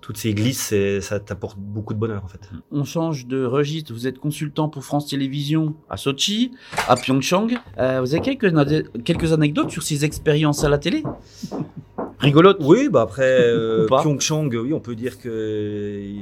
toutes 0.00 0.16
ces 0.16 0.34
glisses, 0.34 0.74
ça 1.00 1.20
t'apporte 1.20 1.58
beaucoup 1.58 1.94
de 1.94 1.98
bonheur 1.98 2.24
en 2.24 2.28
fait. 2.28 2.40
On 2.70 2.84
change 2.84 3.26
de 3.26 3.44
registre. 3.44 3.92
Vous 3.92 4.06
êtes 4.06 4.18
consultant 4.18 4.68
pour 4.68 4.84
France 4.84 5.06
Télévisions 5.06 5.74
à 5.88 5.96
Sochi, 5.96 6.52
à 6.88 6.96
Pyeongchang. 6.96 7.48
Euh, 7.78 8.00
vous 8.00 8.14
avez 8.14 8.20
quelques, 8.20 9.32
anecdotes 9.32 9.70
sur 9.70 9.82
ces 9.82 10.04
expériences 10.04 10.64
à 10.64 10.68
la 10.68 10.78
télé? 10.78 11.04
Rigolote. 12.18 12.58
Oui, 12.60 12.88
bah 12.88 13.02
après 13.02 13.40
euh, 13.40 13.86
Pyeongchang, 13.86 14.48
oui, 14.52 14.72
on 14.72 14.80
peut 14.80 14.96
dire 14.96 15.18
que 15.18 16.14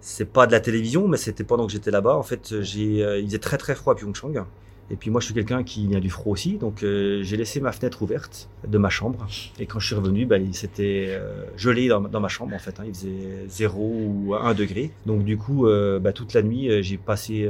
c'est 0.00 0.32
pas 0.32 0.46
de 0.46 0.52
la 0.52 0.60
télévision, 0.60 1.08
mais 1.08 1.16
c'était 1.16 1.44
pendant 1.44 1.66
que 1.66 1.72
j'étais 1.72 1.90
là-bas. 1.90 2.16
En 2.16 2.22
fait, 2.22 2.62
j'ai, 2.62 3.00
il 3.20 3.26
faisait 3.26 3.38
très 3.38 3.58
très 3.58 3.74
froid 3.74 3.94
à 3.94 3.96
Pyeongchang. 3.96 4.46
Et 4.90 4.96
puis 4.96 5.10
moi, 5.10 5.20
je 5.20 5.26
suis 5.26 5.34
quelqu'un 5.34 5.62
qui 5.62 5.86
vient 5.86 6.00
du 6.00 6.10
froid 6.10 6.32
aussi, 6.32 6.56
donc 6.56 6.82
euh, 6.82 7.22
j'ai 7.22 7.36
laissé 7.36 7.60
ma 7.60 7.72
fenêtre 7.72 8.02
ouverte 8.02 8.48
de 8.66 8.78
ma 8.78 8.88
chambre. 8.88 9.26
Et 9.58 9.66
quand 9.66 9.78
je 9.78 9.86
suis 9.86 9.94
revenu, 9.94 10.26
bah, 10.26 10.38
il 10.38 10.54
s'était 10.54 11.06
euh, 11.08 11.44
gelé 11.56 11.88
dans, 11.88 12.00
ma- 12.00 12.28
chambre 12.28 12.54
en 12.54 12.58
fait. 12.58 12.78
hein. 12.80 12.84
il 12.86 12.94
faisait 12.94 13.46
0 13.48 13.80
ou 13.80 14.34
1 14.34 14.54
degré. 14.54 14.90
Donc 15.06 15.24
du 15.24 15.36
coup, 15.36 15.66
euh, 15.66 15.98
bah, 15.98 16.12
toute 16.12 16.34
la 16.34 16.42
nuit, 16.42 16.70
euh, 16.70 16.82
j'ai 16.82 16.96
passé 16.96 17.48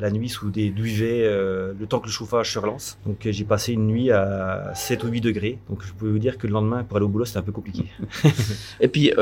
la 0.00 0.10
nuit 0.10 0.28
sous 0.28 0.50
des 0.50 0.70
duvets 0.70 1.24
le 1.26 1.86
temps 1.86 1.98
que 1.98 2.06
le 2.06 2.12
chauffage 2.12 2.52
se 2.52 2.58
relance. 2.58 2.98
Donc 3.04 3.26
j'ai 3.28 3.44
passé 3.44 3.72
une 3.72 3.86
nuit 3.86 4.10
à 4.10 4.72
7 4.74 5.04
ou 5.04 5.08
8 5.08 5.20
degrés. 5.20 5.58
Donc 5.68 5.82
je 5.84 5.92
peux 5.92 6.08
vous 6.08 6.18
dire 6.18 6.38
que 6.38 6.46
le 6.46 6.52
lendemain, 6.52 6.84
pour 6.84 6.96
aller 6.96 7.06
au 7.06 7.08
boulot, 7.08 7.24
c'était 7.24 7.38
un 7.38 7.42
peu 7.42 7.52
compliqué. 7.52 7.84
Et 8.80 8.88
puis, 8.88 9.12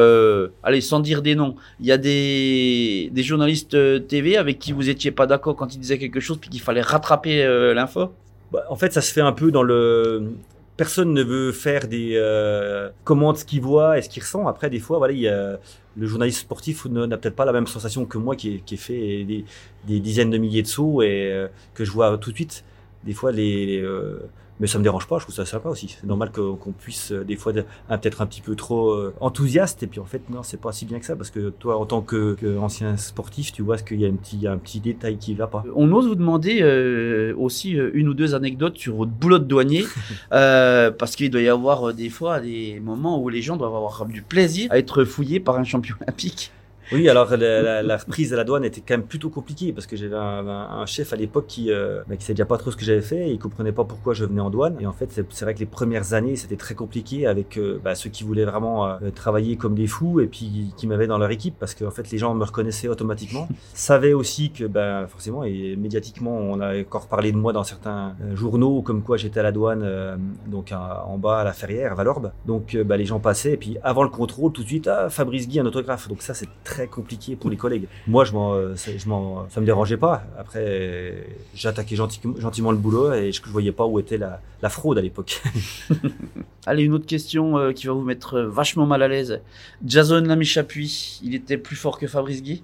allez, 0.62 0.80
sans 0.80 1.00
dire 1.00 1.22
des 1.22 1.34
noms, 1.34 1.56
il 1.80 1.86
y 1.86 1.92
a 1.92 1.98
des, 1.98 3.10
journalistes 3.16 3.76
TV 4.06 4.36
avec 4.36 4.58
qui 4.58 4.72
vous 4.72 4.88
étiez 4.90 5.10
pas 5.10 5.26
d'accord 5.26 5.56
quand 5.56 5.74
ils 5.74 5.78
disaient 5.78 5.98
quelque 5.98 6.20
chose, 6.20 6.38
puis 6.38 6.50
qu'il 6.50 6.60
fallait 6.60 6.82
rattraper 6.82 7.42
euh, 7.54 7.74
l'info? 7.74 8.12
Bah, 8.52 8.64
en 8.68 8.76
fait, 8.76 8.92
ça 8.92 9.00
se 9.00 9.12
fait 9.12 9.20
un 9.20 9.32
peu 9.32 9.50
dans 9.50 9.62
le. 9.62 10.32
Personne 10.76 11.12
ne 11.12 11.22
veut 11.22 11.52
faire 11.52 11.86
des 11.86 12.12
euh, 12.14 12.90
commandes 13.04 13.36
ce 13.36 13.44
qu'il 13.44 13.60
voit 13.60 13.98
et 13.98 14.02
ce 14.02 14.08
qu'il 14.08 14.22
ressent. 14.22 14.46
Après, 14.48 14.70
des 14.70 14.80
fois, 14.80 14.98
voilà, 14.98 15.12
il 15.12 15.20
y 15.20 15.28
a, 15.28 15.58
le 15.96 16.06
journaliste 16.06 16.40
sportif 16.40 16.86
n'a 16.86 17.16
peut-être 17.16 17.36
pas 17.36 17.44
la 17.44 17.52
même 17.52 17.66
sensation 17.66 18.06
que 18.06 18.18
moi 18.18 18.36
qui 18.36 18.62
ai, 18.70 18.76
fait 18.76 19.24
des, 19.24 20.00
dizaines 20.00 20.30
de 20.30 20.38
milliers 20.38 20.62
de 20.62 20.66
sauts 20.66 21.02
et 21.02 21.30
euh, 21.32 21.48
que 21.74 21.84
je 21.84 21.92
vois 21.92 22.18
tout 22.18 22.30
de 22.30 22.36
suite. 22.36 22.64
Des 23.04 23.12
fois, 23.12 23.32
les, 23.32 23.66
les, 23.66 23.82
euh, 23.82 24.18
mais 24.60 24.66
ça 24.66 24.78
me 24.78 24.84
dérange 24.84 25.06
pas. 25.06 25.18
Je 25.18 25.24
trouve 25.24 25.34
ça 25.34 25.46
sympa 25.46 25.68
aussi. 25.68 25.96
C'est 26.00 26.06
normal 26.06 26.30
qu'on 26.32 26.72
puisse 26.72 27.12
euh, 27.12 27.24
des 27.24 27.36
fois 27.36 27.52
peut-être 27.52 28.22
un 28.22 28.26
petit 28.26 28.40
peu 28.40 28.54
trop 28.54 28.90
euh, 28.90 29.14
enthousiaste 29.20 29.82
et 29.82 29.86
puis 29.86 30.00
en 30.00 30.04
fait 30.04 30.22
non, 30.30 30.42
c'est 30.42 30.60
pas 30.60 30.72
si 30.72 30.86
bien 30.86 30.98
que 30.98 31.06
ça 31.06 31.16
parce 31.16 31.30
que 31.30 31.50
toi, 31.50 31.78
en 31.78 31.86
tant 31.86 32.02
que, 32.02 32.34
que 32.34 32.58
ancien 32.58 32.96
sportif, 32.96 33.52
tu 33.52 33.62
vois 33.62 33.76
qu'il 33.78 34.00
y 34.00 34.06
a 34.06 34.08
un 34.08 34.16
petit, 34.16 34.46
un 34.46 34.58
détail 34.80 35.18
qui 35.18 35.34
va 35.34 35.46
pas. 35.46 35.64
On 35.74 35.90
ose 35.92 36.06
vous 36.06 36.14
demander 36.14 36.60
euh, 36.62 37.34
aussi 37.36 37.78
euh, 37.78 37.90
une 37.94 38.08
ou 38.08 38.14
deux 38.14 38.34
anecdotes 38.34 38.76
sur 38.78 38.96
votre 38.96 39.10
boulot 39.10 39.38
de 39.38 39.44
douanier, 39.44 39.84
euh, 40.32 40.90
parce 40.90 41.16
qu'il 41.16 41.30
doit 41.30 41.40
y 41.40 41.48
avoir 41.48 41.90
euh, 41.90 41.92
des 41.92 42.10
fois 42.10 42.40
des 42.40 42.80
moments 42.80 43.20
où 43.20 43.28
les 43.28 43.42
gens 43.42 43.56
doivent 43.56 43.74
avoir 43.74 44.06
du 44.06 44.22
plaisir 44.22 44.70
à 44.70 44.78
être 44.78 45.04
fouillés 45.04 45.40
par 45.40 45.56
un 45.56 45.64
champion 45.64 45.96
olympique. 46.00 46.52
Oui, 46.92 47.08
alors 47.08 47.30
la, 47.36 47.62
la- 47.62 47.82
la 47.82 47.96
reprise 47.96 48.32
à 48.32 48.36
la 48.36 48.44
douane 48.44 48.64
était 48.64 48.80
quand 48.80 48.94
même 48.94 49.06
plutôt 49.06 49.30
compliquée 49.30 49.72
parce 49.72 49.86
que 49.86 49.96
j'avais 49.96 50.14
un, 50.16 50.46
un- 50.46 50.80
un 50.80 50.86
chef 50.86 51.12
à 51.12 51.16
l'époque 51.16 51.46
qui, 51.46 51.70
euh, 51.72 52.02
bah, 52.08 52.16
qui 52.16 52.24
savait 52.24 52.34
déjà 52.34 52.44
pas 52.46 52.58
trop 52.58 52.70
ce 52.70 52.76
que 52.76 52.84
j'avais 52.84 53.00
fait 53.00 53.28
et 53.28 53.32
il 53.32 53.38
comprenait 53.38 53.72
pas 53.72 53.84
pourquoi 53.84 54.12
je 54.14 54.24
venais 54.24 54.40
en 54.40 54.50
douane. 54.50 54.76
Et 54.80 54.86
en 54.86 54.92
fait, 54.92 55.08
c'est 55.30 55.44
vrai 55.44 55.54
que 55.54 55.60
les 55.60 55.66
premières 55.66 56.12
années, 56.14 56.36
c'était 56.36 56.56
très 56.56 56.74
compliqué 56.74 57.26
avec 57.26 57.56
euh, 57.56 57.80
bah, 57.82 57.94
ceux 57.94 58.10
qui 58.10 58.22
voulaient 58.24 58.44
vraiment 58.44 58.86
euh, 58.86 59.10
travailler 59.14 59.56
comme 59.56 59.74
des 59.74 59.86
fous 59.86 60.20
et 60.20 60.26
puis 60.26 60.72
qui 60.76 60.86
m'avaient 60.86 61.06
dans 61.06 61.18
leur 61.18 61.30
équipe 61.30 61.54
parce 61.58 61.74
qu'en 61.74 61.90
fait, 61.90 62.10
les 62.10 62.18
gens 62.18 62.34
me 62.34 62.44
reconnaissaient 62.44 62.88
automatiquement. 62.88 63.48
Savaient 63.74 64.12
aussi 64.12 64.50
que, 64.50 64.64
ben, 64.64 65.06
forcément, 65.06 65.44
et 65.44 65.76
médiatiquement, 65.76 66.36
on 66.36 66.60
a 66.60 66.78
encore 66.80 67.06
parlé 67.08 67.32
de 67.32 67.36
moi 67.36 67.52
dans 67.52 67.64
certains 67.64 68.14
euh, 68.22 68.36
journaux 68.36 68.82
comme 68.82 69.02
quoi 69.02 69.16
j'étais 69.16 69.40
à 69.40 69.42
la 69.42 69.52
douane, 69.52 69.84
donc 70.46 70.72
à- 70.72 71.04
en 71.06 71.18
bas 71.18 71.38
à 71.40 71.44
la 71.44 71.52
Ferrière, 71.52 71.92
à 71.92 71.94
Valorbe. 71.94 72.32
Donc, 72.46 72.76
bah, 72.84 72.96
les 72.96 73.04
gens 73.04 73.20
passaient 73.20 73.52
et 73.52 73.56
puis 73.56 73.76
avant 73.82 74.02
le 74.02 74.08
contrôle, 74.10 74.52
tout 74.52 74.62
de 74.62 74.66
suite, 74.68 74.86
ah, 74.88 75.08
Fabrice 75.08 75.48
Guy, 75.48 75.60
un 75.60 75.66
autographe. 75.66 76.08
Donc 76.08 76.22
ça, 76.22 76.34
c'est 76.34 76.48
très 76.64 76.73
compliqué 76.86 77.36
pour 77.36 77.50
les 77.50 77.56
collègues. 77.56 77.86
Moi, 78.06 78.24
je 78.24 78.32
m'en, 78.32 78.52
euh, 78.54 78.74
ça- 78.76 78.96
je 78.96 79.08
m'en, 79.08 79.48
ça 79.50 79.60
me 79.60 79.66
dérangeait 79.66 79.96
pas. 79.96 80.24
Après, 80.38 81.26
j'attaquais 81.54 81.96
genti- 81.96 82.20
gentiment 82.38 82.70
le 82.72 82.76
boulot 82.78 83.12
et 83.12 83.32
je, 83.32 83.40
je 83.44 83.50
voyais 83.50 83.72
pas 83.72 83.86
où 83.86 83.98
était 83.98 84.18
la, 84.18 84.40
la 84.62 84.68
fraude 84.68 84.98
à 84.98 85.02
l'époque. 85.02 85.42
Allez, 86.66 86.82
une 86.84 86.94
autre 86.94 87.06
question 87.06 87.58
euh, 87.58 87.72
qui 87.72 87.86
va 87.86 87.92
vous 87.92 88.02
mettre 88.02 88.34
euh, 88.34 88.48
vachement 88.48 88.86
mal 88.86 89.02
à 89.02 89.08
l'aise. 89.08 89.40
Jason 89.84 90.20
Lamy-Chapuis, 90.20 91.20
il 91.22 91.34
était 91.34 91.58
plus 91.58 91.76
fort 91.76 91.98
que 91.98 92.06
Fabrice 92.06 92.42
Guy? 92.42 92.62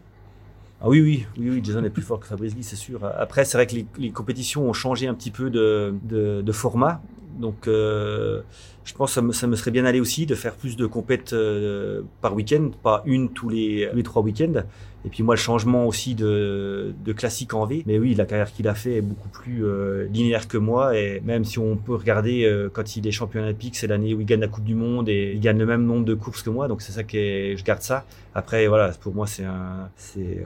Ah 0.82 0.88
oui, 0.88 1.00
oui, 1.02 1.26
oui, 1.38 1.50
oui, 1.50 1.60
Jason 1.62 1.84
est 1.84 1.90
plus 1.90 2.02
fort 2.02 2.20
que 2.20 2.26
Fabrice 2.26 2.54
Guy, 2.54 2.62
c'est 2.62 2.76
sûr. 2.76 3.04
Après, 3.18 3.44
c'est 3.44 3.58
vrai 3.58 3.66
que 3.66 3.74
les, 3.74 3.86
les 3.98 4.10
compétitions 4.10 4.68
ont 4.68 4.72
changé 4.72 5.06
un 5.06 5.14
petit 5.14 5.30
peu 5.30 5.50
de, 5.50 5.94
de, 6.04 6.40
de 6.40 6.52
format. 6.52 7.02
Donc, 7.40 7.66
euh, 7.66 8.42
je 8.84 8.94
pense 8.94 9.10
que 9.10 9.14
ça 9.14 9.22
me, 9.22 9.32
ça 9.32 9.46
me 9.46 9.56
serait 9.56 9.70
bien 9.70 9.84
allé 9.84 10.00
aussi 10.00 10.26
de 10.26 10.34
faire 10.34 10.54
plus 10.54 10.76
de 10.76 10.86
compètes 10.86 11.32
euh, 11.32 12.02
par 12.20 12.34
week-end, 12.34 12.70
pas 12.82 13.02
une 13.06 13.30
tous 13.30 13.48
les, 13.48 13.88
tous 13.90 13.96
les 13.96 14.02
trois 14.02 14.22
week-ends. 14.22 14.62
Et 15.04 15.08
puis 15.08 15.22
moi, 15.22 15.34
le 15.34 15.40
changement 15.40 15.86
aussi 15.86 16.14
de, 16.14 16.92
de 17.04 17.12
classique 17.12 17.54
en 17.54 17.64
V. 17.64 17.84
Mais 17.86 17.98
oui, 17.98 18.14
la 18.14 18.26
carrière 18.26 18.52
qu'il 18.52 18.68
a 18.68 18.74
fait 18.74 18.96
est 18.96 19.00
beaucoup 19.00 19.28
plus 19.28 19.64
euh, 19.64 20.06
linéaire 20.12 20.46
que 20.46 20.58
moi. 20.58 20.96
Et 20.96 21.20
même 21.24 21.44
si 21.44 21.58
on 21.58 21.76
peut 21.76 21.94
regarder 21.94 22.44
euh, 22.44 22.68
quand 22.70 22.96
il 22.96 23.06
est 23.06 23.10
champion 23.10 23.40
olympique, 23.42 23.76
c'est 23.76 23.86
l'année 23.86 24.12
où 24.12 24.20
il 24.20 24.26
gagne 24.26 24.40
la 24.40 24.48
Coupe 24.48 24.64
du 24.64 24.74
Monde 24.74 25.08
et 25.08 25.32
il 25.34 25.40
gagne 25.40 25.58
le 25.58 25.66
même 25.66 25.84
nombre 25.86 26.04
de 26.04 26.14
courses 26.14 26.42
que 26.42 26.50
moi. 26.50 26.68
Donc 26.68 26.82
c'est 26.82 26.92
ça 26.92 27.02
que 27.02 27.16
je 27.16 27.64
garde 27.64 27.82
ça. 27.82 28.04
Après, 28.34 28.66
voilà, 28.66 28.90
pour 29.00 29.14
moi, 29.14 29.26
c'est 29.26 29.44
un, 29.44 29.88
c'est, 29.96 30.44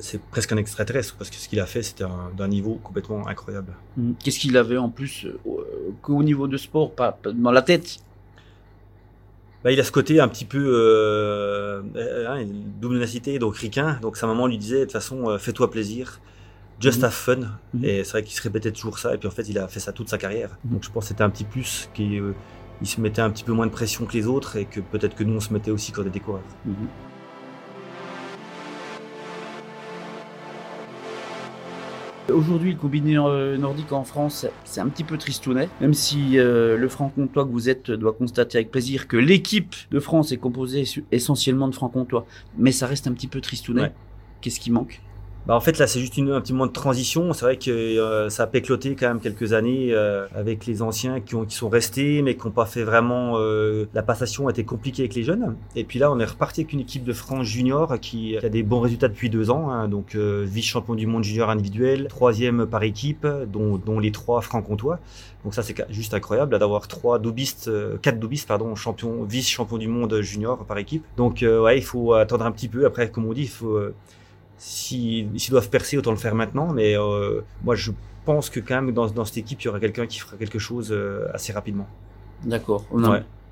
c'est 0.00 0.20
presque 0.20 0.52
un 0.52 0.56
extraterrestre 0.56 1.14
parce 1.16 1.30
que 1.30 1.36
ce 1.36 1.48
qu'il 1.48 1.60
a 1.60 1.66
fait, 1.66 1.82
c'était 1.82 2.04
un- 2.04 2.30
d'un 2.36 2.48
niveau 2.48 2.74
complètement 2.82 3.26
incroyable. 3.28 3.72
Hmm. 3.96 4.12
Qu'est-ce 4.22 4.38
qu'il 4.38 4.56
avait 4.56 4.76
en 4.76 4.88
plus 4.88 5.26
euh, 5.26 5.92
qu'au 6.02 6.22
niveau 6.22 6.46
de 6.48 6.56
sport, 6.56 6.92
pas, 6.92 7.12
pas 7.12 7.32
dans 7.32 7.52
la 7.52 7.62
tête? 7.62 7.98
Bah, 9.62 9.70
il 9.72 9.78
a 9.78 9.84
ce 9.84 9.92
côté 9.92 10.20
un 10.20 10.28
petit 10.28 10.46
peu 10.46 10.58
euh, 10.58 11.82
euh, 11.96 12.26
hein, 12.28 12.46
double 12.80 12.98
nacité, 12.98 13.38
donc 13.38 13.56
ricain. 13.56 13.98
Donc 14.00 14.16
sa 14.16 14.26
maman 14.26 14.46
lui 14.46 14.56
disait 14.58 14.80
de 14.80 14.84
toute 14.84 14.92
façon, 14.92 15.28
euh, 15.28 15.36
fais-toi 15.38 15.70
plaisir, 15.70 16.20
just 16.80 17.00
Mhm. 17.00 17.04
have 17.04 17.12
fun. 17.12 17.36
Mhm. 17.74 17.84
Et 17.84 18.04
c'est 18.04 18.10
vrai 18.12 18.22
qu'il 18.24 18.34
se 18.34 18.42
répétait 18.42 18.72
toujours 18.72 18.98
ça. 18.98 19.14
Et 19.14 19.18
puis 19.18 19.28
en 19.28 19.30
fait, 19.30 19.46
il 19.48 19.58
a 19.58 19.68
fait 19.68 19.80
ça 19.80 19.92
toute 19.92 20.08
sa 20.08 20.16
carrière. 20.16 20.56
Mhm. 20.64 20.72
Donc 20.72 20.84
je 20.84 20.90
pense 20.90 21.04
que 21.04 21.08
c'était 21.08 21.22
un 21.24 21.30
petit 21.30 21.44
plus 21.44 21.90
qui 21.92 22.18
euh, 22.18 22.32
se 22.82 23.00
mettait 23.02 23.20
un 23.20 23.30
petit 23.30 23.44
peu 23.44 23.52
moins 23.52 23.66
de 23.66 23.70
pression 23.72 24.06
que 24.06 24.14
les 24.14 24.26
autres 24.26 24.56
et 24.56 24.64
que 24.64 24.80
peut-être 24.80 25.14
que 25.14 25.24
nous 25.24 25.34
on 25.36 25.40
se 25.40 25.52
mettait 25.52 25.70
aussi 25.70 25.92
quand 25.92 26.02
on 26.02 26.06
était 26.06 26.20
coureurs. 26.20 26.40
Aujourd'hui, 32.32 32.72
le 32.72 32.78
combiné 32.78 33.16
euh, 33.16 33.56
nordique 33.56 33.92
en 33.92 34.04
France, 34.04 34.46
c'est 34.64 34.80
un 34.80 34.88
petit 34.88 35.04
peu 35.04 35.18
tristounet. 35.18 35.68
Même 35.80 35.94
si 35.94 36.38
euh, 36.38 36.76
le 36.76 36.88
franc-comtois 36.88 37.44
que 37.44 37.50
vous 37.50 37.68
êtes 37.68 37.90
doit 37.90 38.12
constater 38.12 38.58
avec 38.58 38.70
plaisir 38.70 39.08
que 39.08 39.16
l'équipe 39.16 39.74
de 39.90 40.00
France 40.00 40.32
est 40.32 40.36
composée 40.36 40.84
essentiellement 41.12 41.68
de 41.68 41.74
franc-comtois. 41.74 42.26
Mais 42.58 42.72
ça 42.72 42.86
reste 42.86 43.06
un 43.06 43.12
petit 43.12 43.26
peu 43.26 43.40
tristounet. 43.40 43.82
Ouais. 43.82 43.92
Qu'est-ce 44.40 44.60
qui 44.60 44.70
manque? 44.70 45.00
Bah 45.46 45.54
en 45.54 45.60
fait 45.60 45.78
là 45.78 45.86
c'est 45.86 46.00
juste 46.00 46.18
une, 46.18 46.32
un 46.32 46.40
petit 46.40 46.52
moment 46.52 46.66
de 46.66 46.72
transition. 46.72 47.32
C'est 47.32 47.44
vrai 47.44 47.56
que 47.56 47.70
euh, 47.70 48.28
ça 48.28 48.42
a 48.42 48.46
pécloté 48.46 48.94
quand 48.94 49.08
même 49.08 49.20
quelques 49.20 49.54
années 49.54 49.88
euh, 49.92 50.26
avec 50.34 50.66
les 50.66 50.82
anciens 50.82 51.20
qui, 51.20 51.34
ont, 51.34 51.46
qui 51.46 51.56
sont 51.56 51.70
restés 51.70 52.20
mais 52.22 52.36
qui 52.36 52.44
n'ont 52.44 52.52
pas 52.52 52.66
fait 52.66 52.82
vraiment. 52.82 53.38
Euh, 53.38 53.86
la 53.94 54.02
passation 54.02 54.48
a 54.48 54.50
été 54.50 54.64
compliquée 54.64 55.02
avec 55.02 55.14
les 55.14 55.22
jeunes. 55.22 55.56
Et 55.76 55.84
puis 55.84 55.98
là 55.98 56.12
on 56.12 56.20
est 56.20 56.26
reparti 56.26 56.60
avec 56.60 56.72
une 56.74 56.80
équipe 56.80 57.04
de 57.04 57.12
France 57.14 57.46
junior 57.46 57.98
qui, 58.00 58.36
a 58.36 58.48
des 58.48 58.62
bons 58.62 58.80
résultats 58.80 59.08
depuis 59.08 59.30
deux 59.30 59.50
ans. 59.50 59.70
Hein, 59.70 59.88
donc 59.88 60.14
vice 60.14 60.66
champion 60.66 60.94
du 60.94 61.06
monde 61.06 61.24
junior 61.24 61.48
individuel, 61.48 62.08
troisième 62.08 62.66
par 62.66 62.82
équipe, 62.82 63.26
dont, 63.50 63.78
dont 63.78 63.98
les 63.98 64.12
trois 64.12 64.42
francs-comtois. 64.42 64.98
Donc 65.44 65.54
ça 65.54 65.62
c'est 65.62 65.74
juste 65.90 66.12
incroyable 66.12 66.58
d'avoir 66.58 66.86
trois 66.86 67.18
dobistes, 67.18 67.70
quatre 68.02 68.18
dobistes 68.18 68.46
pardon, 68.46 68.74
champion, 68.74 69.24
vice 69.24 69.48
champion 69.48 69.78
du 69.78 69.88
monde 69.88 70.20
junior 70.20 70.66
par 70.66 70.76
équipe. 70.76 71.04
Donc 71.16 71.42
ouais 71.42 71.78
il 71.78 71.84
faut 71.84 72.12
attendre 72.12 72.44
un 72.44 72.52
petit 72.52 72.68
peu. 72.68 72.84
Après 72.84 73.10
comme 73.10 73.24
on 73.24 73.32
dit 73.32 73.42
il 73.42 73.48
faut 73.48 73.80
S'ils 74.62 75.30
doivent 75.48 75.70
percer, 75.70 75.96
autant 75.96 76.10
le 76.10 76.18
faire 76.18 76.34
maintenant. 76.34 76.70
Mais 76.74 76.94
euh, 76.94 77.40
moi, 77.64 77.74
je 77.76 77.92
pense 78.26 78.50
que 78.50 78.60
quand 78.60 78.82
même 78.82 78.92
dans, 78.92 79.06
dans 79.08 79.24
cette 79.24 79.38
équipe, 79.38 79.62
il 79.62 79.64
y 79.64 79.68
aura 79.68 79.80
quelqu'un 79.80 80.06
qui 80.06 80.18
fera 80.18 80.36
quelque 80.36 80.58
chose 80.58 80.90
euh, 80.92 81.26
assez 81.32 81.52
rapidement. 81.52 81.88
D'accord. 82.44 82.84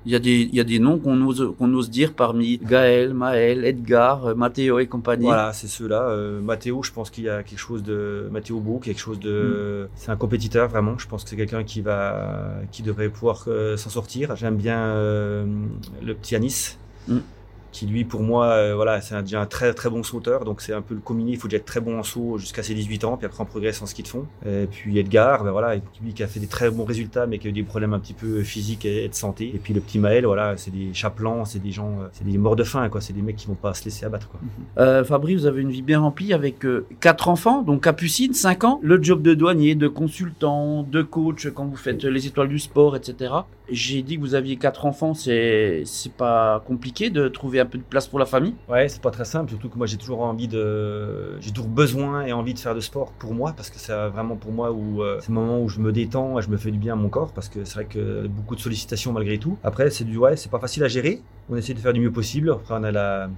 Il 0.05 0.13
y, 0.13 0.15
a 0.15 0.19
des, 0.19 0.43
il 0.43 0.55
y 0.55 0.61
a 0.61 0.63
des 0.63 0.79
noms 0.79 0.97
qu'on 0.97 1.19
ose, 1.27 1.53
qu'on 1.57 1.73
ose 1.73 1.89
dire 1.89 2.13
parmi 2.13 2.57
Gaël, 2.57 3.13
Maël, 3.13 3.65
Edgar, 3.65 4.27
euh, 4.27 4.35
Mathéo 4.35 4.79
et 4.79 4.87
compagnie. 4.87 5.25
Voilà, 5.25 5.51
c'est 5.51 5.67
ceux-là. 5.67 6.03
Euh, 6.03 6.39
Mathéo, 6.39 6.83
je 6.83 6.91
pense 6.93 7.09
qu'il 7.09 7.25
y 7.25 7.29
a 7.29 7.43
quelque 7.43 7.59
chose 7.59 7.83
de. 7.83 8.29
Mathéo 8.31 8.59
Beau, 8.59 8.77
quelque 8.79 9.01
chose 9.01 9.19
de. 9.19 9.87
Mm. 9.87 9.89
C'est 9.95 10.11
un 10.11 10.15
compétiteur, 10.15 10.69
vraiment. 10.69 10.97
Je 10.97 11.07
pense 11.07 11.23
que 11.23 11.29
c'est 11.31 11.35
quelqu'un 11.35 11.63
qui 11.63 11.81
va. 11.81 12.53
qui 12.71 12.83
devrait 12.83 13.09
pouvoir 13.09 13.47
s'en 13.75 13.89
sortir. 13.89 14.35
J'aime 14.35 14.55
bien 14.55 14.93
le 14.95 16.13
petit 16.13 16.35
Anis. 16.35 16.77
Mm 17.07 17.17
qui 17.71 17.85
lui 17.85 18.03
pour 18.03 18.21
moi 18.21 18.47
euh, 18.47 18.75
voilà 18.75 19.01
c'est 19.01 19.19
déjà 19.21 19.41
un 19.41 19.45
très 19.45 19.73
très 19.73 19.89
bon 19.89 20.03
sauteur. 20.03 20.45
Donc 20.45 20.61
c'est 20.61 20.73
un 20.73 20.81
peu 20.81 20.95
le 20.95 21.01
combiné. 21.01 21.31
Il 21.31 21.37
faut 21.37 21.47
déjà 21.47 21.57
être 21.57 21.65
très 21.65 21.79
bon 21.79 21.99
en 21.99 22.03
saut 22.03 22.37
jusqu'à 22.37 22.63
ses 22.63 22.73
18 22.73 23.03
ans. 23.03 23.17
Puis 23.17 23.25
après 23.25 23.41
on 23.41 23.45
progresse 23.45 23.81
en 23.81 23.85
ski 23.85 24.03
de 24.03 24.07
fond. 24.07 24.25
Et 24.45 24.67
puis 24.69 24.97
Edgar 24.97 25.43
ben 25.43 25.51
voilà 25.51 25.75
lui 26.01 26.13
qui 26.13 26.23
a 26.23 26.27
fait 26.27 26.39
des 26.39 26.47
très 26.47 26.69
bons 26.69 26.85
résultats 26.85 27.27
mais 27.27 27.37
qui 27.37 27.47
a 27.47 27.49
eu 27.49 27.53
des 27.53 27.63
problèmes 27.63 27.93
un 27.93 27.99
petit 27.99 28.13
peu 28.13 28.43
physiques 28.43 28.85
et, 28.85 29.07
de 29.07 29.13
santé. 29.13 29.51
Et 29.53 29.59
puis 29.59 29.73
le 29.73 29.81
petit 29.81 29.99
Maël 29.99 30.25
voilà 30.25 30.57
c'est 30.57 30.71
des 30.71 30.93
chaplans 30.93 31.45
c'est 31.45 31.59
des 31.59 31.71
gens 31.71 31.99
euh, 32.01 32.07
c'est 32.13 32.25
des 32.25 32.37
morts 32.37 32.55
de 32.55 32.63
faim 32.63 32.87
quoi. 32.89 33.01
C'est 33.01 33.13
des 33.13 33.21
mecs 33.21 33.35
qui 33.35 33.47
vont 33.47 33.55
pas 33.55 33.73
se 33.73 33.85
laisser 33.85 34.05
abattre 34.05 34.29
quoi. 34.29 34.39
Euh, 34.79 35.03
Fabrice 35.03 35.41
vous 35.41 35.45
avez 35.45 35.61
une 35.61 35.71
vie 35.71 35.81
bien 35.81 35.99
remplie 35.99 36.33
avec 36.33 36.65
euh, 36.65 36.85
quatre 36.99 37.27
enfants 37.29 37.61
donc 37.61 37.83
Capucine 37.83 38.33
5 38.33 38.63
ans. 38.63 38.79
Le 38.83 39.01
job 39.01 39.21
de 39.21 39.33
douanier 39.33 39.75
de 39.75 39.87
consultant 39.87 40.83
de 40.83 41.01
coach 41.01 41.49
quand 41.53 41.65
vous 41.65 41.75
faites 41.75 42.03
les 42.03 42.27
étoiles 42.27 42.49
du 42.49 42.59
sport 42.59 42.95
etc 42.95 43.33
j'ai 43.71 44.01
dit 44.01 44.15
que 44.15 44.21
vous 44.21 44.35
aviez 44.35 44.57
quatre 44.57 44.85
enfants 44.85 45.13
c'est 45.13 45.83
pas 46.17 46.61
compliqué 46.65 47.09
de 47.09 47.27
trouver 47.27 47.59
un 47.59 47.65
peu 47.65 47.77
de 47.77 47.83
place 47.83 48.07
pour 48.07 48.19
la 48.19 48.25
famille 48.25 48.55
Ouais, 48.67 48.87
c'est 48.89 49.01
pas 49.01 49.11
très 49.11 49.25
simple, 49.25 49.49
surtout 49.49 49.69
que 49.69 49.77
moi 49.77 49.87
j'ai 49.87 49.97
toujours 49.97 50.21
envie 50.21 50.47
de, 50.47 51.39
j'ai 51.41 51.51
toujours 51.51 51.69
besoin 51.69 52.23
et 52.23 52.33
envie 52.33 52.53
de 52.53 52.59
faire 52.59 52.75
de 52.75 52.79
sport 52.79 53.11
pour 53.13 53.33
moi 53.33 53.53
parce 53.55 53.69
que 53.69 53.79
c'est 53.79 53.93
vraiment 54.09 54.35
pour 54.35 54.51
moi 54.51 54.71
où 54.71 55.01
euh, 55.01 55.17
c'est 55.21 55.29
le 55.29 55.35
moment 55.35 55.61
où 55.61 55.69
je 55.69 55.79
me 55.79 55.91
détends 55.91 56.39
et 56.39 56.41
je 56.41 56.49
me 56.49 56.57
fais 56.57 56.71
du 56.71 56.77
bien 56.77 56.93
à 56.93 56.95
mon 56.95 57.09
corps 57.09 57.31
parce 57.33 57.49
que 57.49 57.63
c'est 57.63 57.75
vrai 57.75 57.85
que 57.85 58.27
beaucoup 58.27 58.55
de 58.55 58.61
sollicitations 58.61 59.11
malgré 59.13 59.37
tout. 59.37 59.57
Après, 59.63 59.89
c'est 59.89 60.03
du 60.03 60.17
ouais, 60.17 60.35
c'est 60.35 60.51
pas 60.51 60.59
facile 60.59 60.83
à 60.83 60.87
gérer. 60.87 61.21
On 61.49 61.55
essaie 61.55 61.73
de 61.73 61.79
faire 61.79 61.93
du 61.93 61.99
mieux 61.99 62.11
possible. 62.11 62.51
Après, 62.51 62.75
on 62.77 62.83
a 62.83 62.91
la 62.91 63.29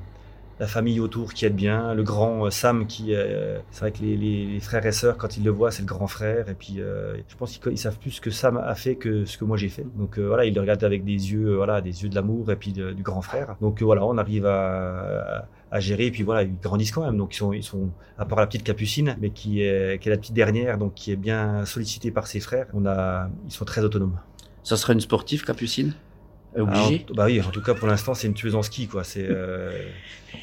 la 0.62 0.68
famille 0.68 1.00
autour 1.00 1.34
qui 1.34 1.46
aide 1.48 1.56
bien, 1.56 1.96
le 1.96 2.04
grand 2.04 2.46
euh, 2.46 2.52
Sam 2.52 2.86
qui, 2.86 3.16
euh, 3.16 3.58
c'est 3.72 3.80
vrai 3.80 3.92
que 3.92 4.04
les, 4.04 4.60
frères 4.60 4.86
et 4.86 4.92
sœurs 4.92 5.18
quand 5.18 5.36
ils 5.36 5.44
le 5.44 5.50
voient 5.50 5.72
c'est 5.72 5.82
le 5.82 5.88
grand 5.88 6.06
frère 6.06 6.50
et 6.50 6.54
puis 6.54 6.76
euh, 6.78 7.18
je 7.28 7.36
pense 7.36 7.58
qu'ils 7.58 7.80
savent 7.80 7.98
plus 7.98 8.12
ce 8.12 8.22
que 8.22 8.30
Sam 8.30 8.58
a 8.58 8.76
fait 8.76 8.96
que 8.96 9.26
ce 9.26 9.40
que 9.40 9.44
moi 9.44 9.58
j'ai 9.58 9.70
fait. 9.70 9.88
Donc 9.96 10.20
voilà 10.20 10.46
ils 10.46 10.54
le 10.54 10.62
regardent 10.62 10.84
avec 10.84 11.04
des 11.04 11.32
yeux 11.32 11.56
voilà 11.56 11.82
des 11.82 12.04
yeux 12.04 12.10
de 12.10 12.16
l'amour 12.16 12.52
et 12.52 12.56
puis 12.56 12.74
du 12.74 13.02
grand 13.02 13.24
frère. 13.24 13.56
Donc 13.60 13.82
voilà 13.82 14.06
on 14.06 14.20
arrive 14.20 14.46
à, 14.46 15.48
à, 15.72 15.80
gérer 15.80 16.06
et 16.06 16.12
puis 16.12 16.22
voilà 16.22 16.44
ils 16.44 16.60
grandissent 16.60 16.92
quand 16.92 17.06
même 17.06 17.18
donc 17.18 17.34
ils 17.34 17.38
sont 17.38 17.54
ils 17.54 17.64
sont 17.64 17.90
à 18.20 18.26
part 18.26 18.40
la 18.40 18.46
petite 18.46 18.64
Capucine 18.64 19.18
mais 19.20 19.32
qui 19.32 19.64
est 19.64 20.00
qui 20.00 20.10
est 20.10 20.12
la 20.12 20.18
petite 20.20 20.36
dernière 20.36 20.78
donc 20.78 20.94
qui 20.94 21.12
est 21.12 21.16
bien 21.16 21.66
sollicitée 21.66 22.12
par 22.12 22.28
ses 22.28 22.40
frères. 22.40 22.68
On 22.76 22.86
a 22.86 23.30
ils 23.48 23.52
sont 23.52 23.66
très 23.66 23.84
autonomes. 23.84 24.20
Ça 24.62 24.78
serait 24.78 24.94
une 24.94 25.02
sportive 25.02 25.44
Capucine? 25.44 25.96
Obligé 26.56 27.06
Bah 27.14 27.26
oui, 27.26 27.42
en 27.42 27.50
tout 27.50 27.62
cas 27.62 27.74
pour 27.74 27.88
l'instant 27.88 28.14
c'est 28.14 28.28
une 28.28 28.34
tueuse 28.34 28.56
en 28.56 28.64
ski 28.64 28.88
quoi. 28.88 29.04
C'est, 29.04 29.26
euh, 29.30 29.72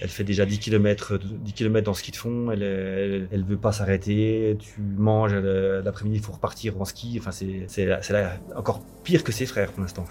elle 0.01 0.09
fait 0.09 0.25
déjà 0.25 0.47
10 0.47 0.59
km, 0.59 1.19
10 1.19 1.53
km 1.53 1.85
dans 1.85 1.95
ski 1.95 2.11
de 2.13 2.17
fond. 2.17 2.51
Elle, 2.51 2.63
elle, 2.63 3.29
elle 3.31 3.45
veut 3.45 3.57
pas 3.57 3.73
s'arrêter. 3.73 4.57
Tu 4.59 4.81
manges 4.81 5.35
l'après-midi, 5.35 6.17
il 6.19 6.23
faut 6.23 6.33
repartir 6.33 6.81
en 6.81 6.85
ski. 6.85 7.17
Enfin 7.21 7.33
c'est, 7.33 7.65
c'est, 7.69 7.89
c'est 8.01 8.13
là, 8.13 8.39
encore 8.57 8.83
pire 9.05 9.23
que 9.23 9.33
ses 9.33 9.47
frères 9.47 9.71
pour 9.73 9.83
l'instant. 9.83 10.07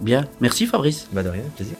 Bien, 0.00 0.26
merci 0.40 0.66
Fabrice. 0.66 1.08
Bah 1.12 1.22
de 1.22 1.28
rien, 1.28 1.42
plaisir. 1.56 1.76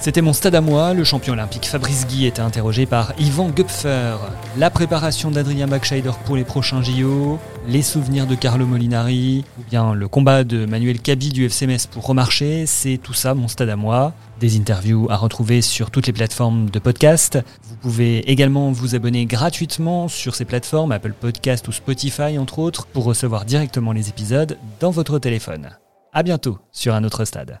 C'était 0.00 0.22
mon 0.22 0.32
stade 0.32 0.54
à 0.54 0.60
moi, 0.60 0.94
le 0.94 1.02
champion 1.02 1.32
olympique 1.32 1.66
Fabrice 1.66 2.06
Guy 2.06 2.26
était 2.26 2.40
interrogé 2.40 2.86
par 2.86 3.12
Yvan 3.18 3.48
Gupfer. 3.48 4.16
La 4.56 4.70
préparation 4.70 5.30
d'Adrien 5.30 5.66
Backscheider 5.66 6.12
pour 6.24 6.36
les 6.36 6.44
prochains 6.44 6.82
JO, 6.82 7.38
les 7.66 7.82
souvenirs 7.82 8.28
de 8.28 8.36
Carlo 8.36 8.64
Molinari, 8.64 9.44
ou 9.58 9.62
bien 9.68 9.94
le 9.94 10.06
combat 10.06 10.44
de 10.44 10.66
Manuel 10.66 11.00
Cabi 11.00 11.30
du 11.30 11.44
FCMS 11.44 11.88
pour 11.90 12.06
remarcher, 12.06 12.64
c'est 12.66 12.96
tout 12.96 13.12
ça 13.12 13.34
mon 13.34 13.48
stade 13.48 13.70
à 13.70 13.76
moi. 13.76 14.14
Des 14.38 14.56
interviews 14.56 15.08
à 15.10 15.16
retrouver 15.16 15.62
sur 15.62 15.90
toutes 15.90 16.06
les 16.06 16.12
plateformes 16.12 16.70
de 16.70 16.78
podcast. 16.78 17.38
Vous 17.64 17.76
pouvez 17.76 18.18
également 18.30 18.70
vous 18.70 18.94
abonner 18.94 19.26
gratuitement 19.26 20.06
sur 20.06 20.36
ces 20.36 20.44
plateformes, 20.44 20.92
Apple 20.92 21.12
Podcast 21.12 21.66
ou 21.66 21.72
Spotify 21.72 22.38
entre 22.38 22.60
autres, 22.60 22.86
pour 22.86 23.02
recevoir 23.02 23.44
directement 23.44 23.90
les 23.90 24.08
épisodes 24.08 24.58
dans 24.78 24.92
votre 24.92 25.18
téléphone. 25.18 25.70
À 26.12 26.22
bientôt 26.22 26.58
sur 26.70 26.94
un 26.94 27.02
autre 27.02 27.24
stade. 27.24 27.60